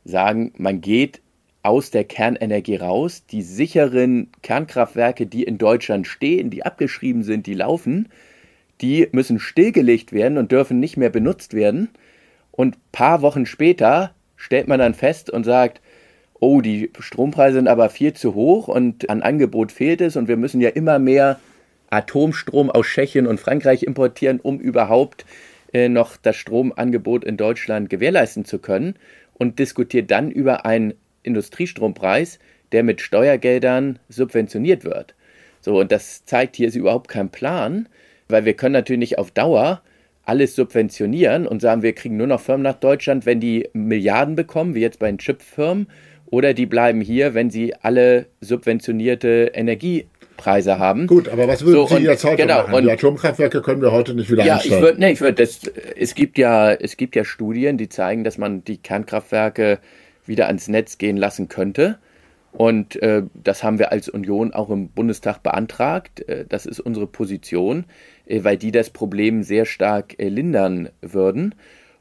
[0.06, 1.22] sagen, man geht
[1.64, 7.54] aus der Kernenergie raus, die sicheren Kernkraftwerke, die in Deutschland stehen, die abgeschrieben sind, die
[7.54, 8.10] laufen,
[8.82, 11.90] die müssen stillgelegt werden und dürfen nicht mehr benutzt werden.
[12.52, 15.82] Und paar Wochen später stellt man dann fest und sagt,
[16.40, 20.38] oh, die Strompreise sind aber viel zu hoch und an Angebot fehlt es und wir
[20.38, 21.40] müssen ja immer mehr
[21.92, 25.26] Atomstrom aus Tschechien und Frankreich importieren, um überhaupt
[25.74, 28.96] äh, noch das Stromangebot in Deutschland gewährleisten zu können
[29.36, 32.40] und diskutiert dann über einen Industriestrompreis,
[32.72, 35.16] der mit Steuergeldern subventioniert wird.
[35.60, 37.88] So, und das zeigt, hier ist überhaupt kein Plan,
[38.28, 39.82] weil wir können natürlich nicht auf Dauer
[40.24, 44.76] alles subventionieren und sagen, wir kriegen nur noch Firmen nach Deutschland, wenn die Milliarden bekommen,
[44.76, 45.88] wie jetzt bei den Chipfirmen,
[46.28, 51.08] oder die bleiben hier, wenn sie alle subventionierte Energiepreise haben.
[51.08, 52.74] Gut, aber was würden so, Sie jetzt heute genau, machen?
[52.74, 54.78] Und, die Atomkraftwerke können wir heute nicht wieder ja, einstellen.
[54.78, 55.60] Ich würd, nee, ich würd, das,
[55.98, 59.80] es, gibt ja, es gibt ja Studien, die zeigen, dass man die Kernkraftwerke
[60.32, 62.00] wieder ans Netz gehen lassen könnte.
[62.52, 66.28] Und äh, das haben wir als Union auch im Bundestag beantragt.
[66.28, 67.86] Äh, das ist unsere Position,
[68.26, 71.56] äh, weil die das Problem sehr stark äh, lindern würden.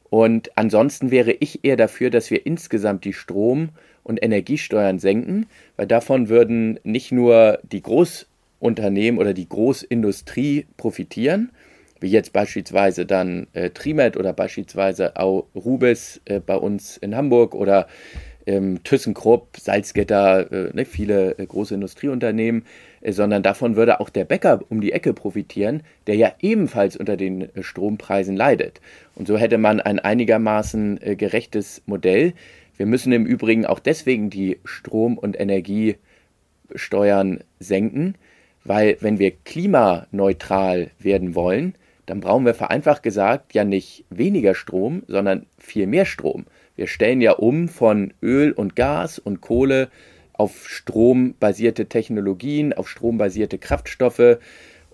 [0.09, 3.69] Und ansonsten wäre ich eher dafür, dass wir insgesamt die Strom-
[4.03, 11.53] und Energiesteuern senken, weil davon würden nicht nur die Großunternehmen oder die Großindustrie profitieren,
[12.01, 17.55] wie jetzt beispielsweise dann äh, Trimet oder beispielsweise auch Rubis äh, bei uns in Hamburg
[17.55, 17.87] oder
[18.47, 22.65] ähm, ThyssenKrupp, Salzgitter, äh, ne, viele äh, große Industrieunternehmen,
[23.01, 27.17] äh, sondern davon würde auch der Bäcker um die Ecke profitieren, der ja ebenfalls unter
[27.17, 28.81] den äh, Strompreisen leidet.
[29.15, 32.33] Und so hätte man ein einigermaßen gerechtes Modell.
[32.77, 38.15] Wir müssen im Übrigen auch deswegen die Strom- und Energiesteuern senken,
[38.65, 41.75] weil wenn wir klimaneutral werden wollen,
[42.11, 46.45] dann brauchen wir vereinfacht gesagt ja nicht weniger Strom, sondern viel mehr Strom.
[46.75, 49.91] Wir stellen ja um von Öl und Gas und Kohle
[50.33, 54.19] auf strombasierte Technologien, auf strombasierte Kraftstoffe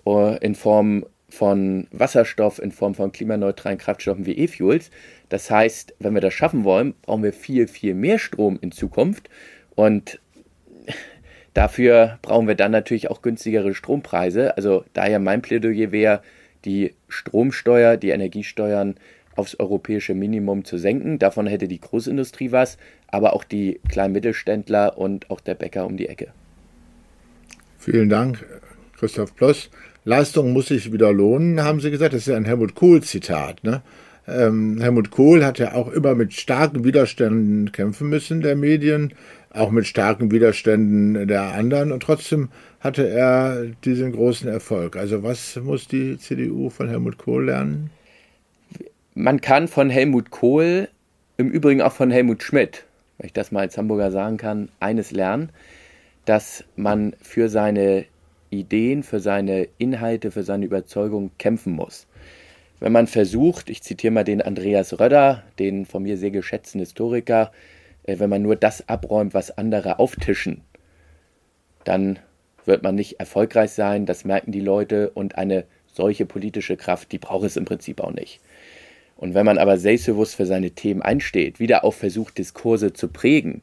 [0.05, 4.91] äh, in Form von Wasserstoff, in Form von klimaneutralen Kraftstoffen wie E-Fuels.
[5.29, 9.27] Das heißt, wenn wir das schaffen wollen, brauchen wir viel, viel mehr Strom in Zukunft.
[9.73, 10.19] Und
[11.55, 14.55] dafür brauchen wir dann natürlich auch günstigere Strompreise.
[14.55, 16.21] Also daher mein Plädoyer wäre,
[16.67, 18.95] die Stromsteuer, die Energiesteuern
[19.35, 21.19] aufs europäische Minimum zu senken.
[21.19, 25.97] Davon hätte die Großindustrie was, aber auch die kleinen Mittelständler und auch der Bäcker um
[25.97, 26.27] die Ecke.
[27.79, 28.45] Vielen Dank,
[28.97, 29.69] Christoph Ploss.
[30.03, 32.13] Leistung muss sich wieder lohnen, haben Sie gesagt.
[32.13, 33.63] Das ist ja ein Helmut Kohl-Zitat.
[33.63, 33.81] Ne?
[34.27, 39.13] Ähm, Helmut Kohl hat ja auch immer mit starken Widerständen kämpfen müssen der Medien,
[39.57, 41.91] auch mit starken Widerständen der anderen.
[41.91, 42.49] Und trotzdem
[42.79, 44.95] hatte er diesen großen Erfolg.
[44.95, 47.89] Also was muss die CDU von Helmut Kohl lernen?
[49.13, 50.89] Man kann von Helmut Kohl,
[51.37, 52.85] im Übrigen auch von Helmut Schmidt,
[53.17, 55.49] wenn ich das mal als Hamburger sagen kann, eines lernen,
[56.25, 58.05] dass man für seine
[58.49, 62.07] Ideen, für seine Inhalte, für seine Überzeugung kämpfen muss.
[62.79, 67.51] Wenn man versucht, ich zitiere mal den Andreas Röder, den von mir sehr geschätzten Historiker,
[68.07, 70.61] wenn man nur das abräumt, was andere auftischen,
[71.83, 72.19] dann
[72.65, 77.17] wird man nicht erfolgreich sein, das merken die Leute und eine solche politische Kraft, die
[77.17, 78.39] braucht es im Prinzip auch nicht.
[79.17, 83.61] Und wenn man aber selbstbewusst für seine Themen einsteht, wieder auch versucht, Diskurse zu prägen,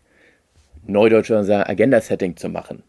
[0.87, 2.83] Neudeutsch unser Agenda-Setting zu machen,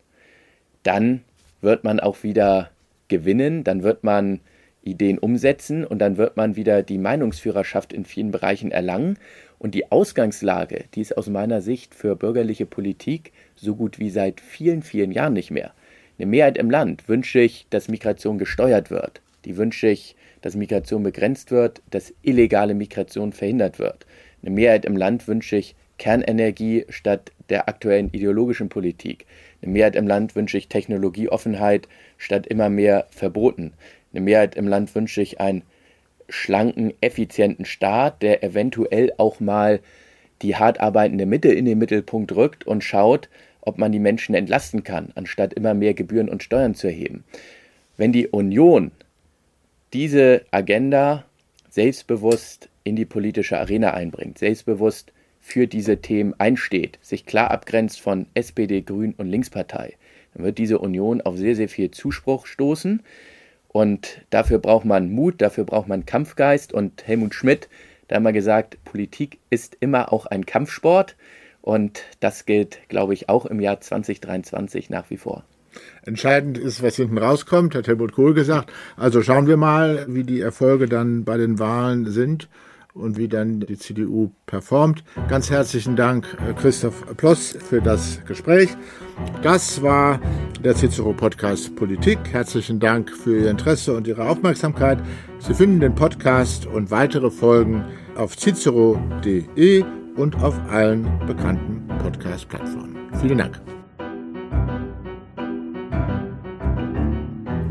[0.84, 1.24] dann
[1.62, 2.72] wird man auch wieder
[3.08, 4.42] gewinnen, dann wird man
[4.82, 9.18] Ideen umsetzen und dann wird man wieder die Meinungsführerschaft in vielen Bereichen erlangen.
[9.58, 14.42] Und die Ausgangslage, die ist aus meiner Sicht für bürgerliche Politik so gut wie seit
[14.42, 15.74] vielen, vielen Jahren nicht mehr.
[16.18, 19.22] Eine Mehrheit im Land wünsche ich, dass Migration gesteuert wird.
[19.46, 24.06] Die wünsche ich, dass Migration begrenzt wird, dass illegale Migration verhindert wird.
[24.42, 29.26] Eine Mehrheit im Land wünsche ich Kernenergie statt der aktuellen ideologischen Politik.
[29.62, 31.88] Eine Mehrheit im Land wünsche ich Technologieoffenheit
[32.18, 33.74] statt immer mehr Verboten.
[34.14, 35.64] Eine Mehrheit im Land wünsche ich einen
[36.30, 39.80] schlanken, effizienten Staat, der eventuell auch mal
[40.42, 43.30] die hart arbeitende Mitte in den Mittelpunkt rückt und schaut,
[43.62, 47.24] ob man die Menschen entlasten kann, anstatt immer mehr Gebühren und Steuern zu erheben.
[47.98, 48.92] Wenn die Union
[49.94, 51.26] diese Agenda
[51.70, 58.28] selbstbewusst in die politische Arena einbringt, selbstbewusst für diese Themen einsteht, sich klar abgrenzt von
[58.34, 59.94] SPD, Grün und Linkspartei,
[60.34, 63.04] dann wird diese Union auf sehr, sehr viel Zuspruch stoßen.
[63.76, 66.72] Und dafür braucht man Mut, dafür braucht man Kampfgeist.
[66.72, 67.68] Und Helmut Schmidt,
[68.08, 71.18] da hat mal gesagt, Politik ist immer auch ein Kampfsport.
[71.62, 75.44] Und das gilt, glaube ich, auch im Jahr 2023 nach wie vor.
[76.06, 78.72] Entscheidend ist, was hinten rauskommt, hat Helmut Kohl gesagt.
[78.96, 82.48] Also schauen wir mal, wie die Erfolge dann bei den Wahlen sind
[82.96, 85.04] und wie dann die CDU performt.
[85.28, 88.70] Ganz herzlichen Dank, äh, Christoph Ploss, für das Gespräch.
[89.44, 90.20] Das war
[90.64, 92.18] der Cicero Podcast Politik.
[92.32, 95.00] Herzlichen Dank für Ihr Interesse und Ihre Aufmerksamkeit.
[95.40, 97.84] Sie finden den Podcast und weitere Folgen
[98.16, 99.84] auf cicero.de
[100.16, 102.96] und auf allen bekannten Podcast-Plattformen.
[103.22, 103.62] Vielen Dank.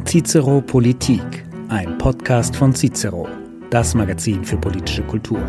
[0.07, 3.27] Cicero Politik, ein Podcast von Cicero
[3.75, 5.43] das Magazin für politische Kultur.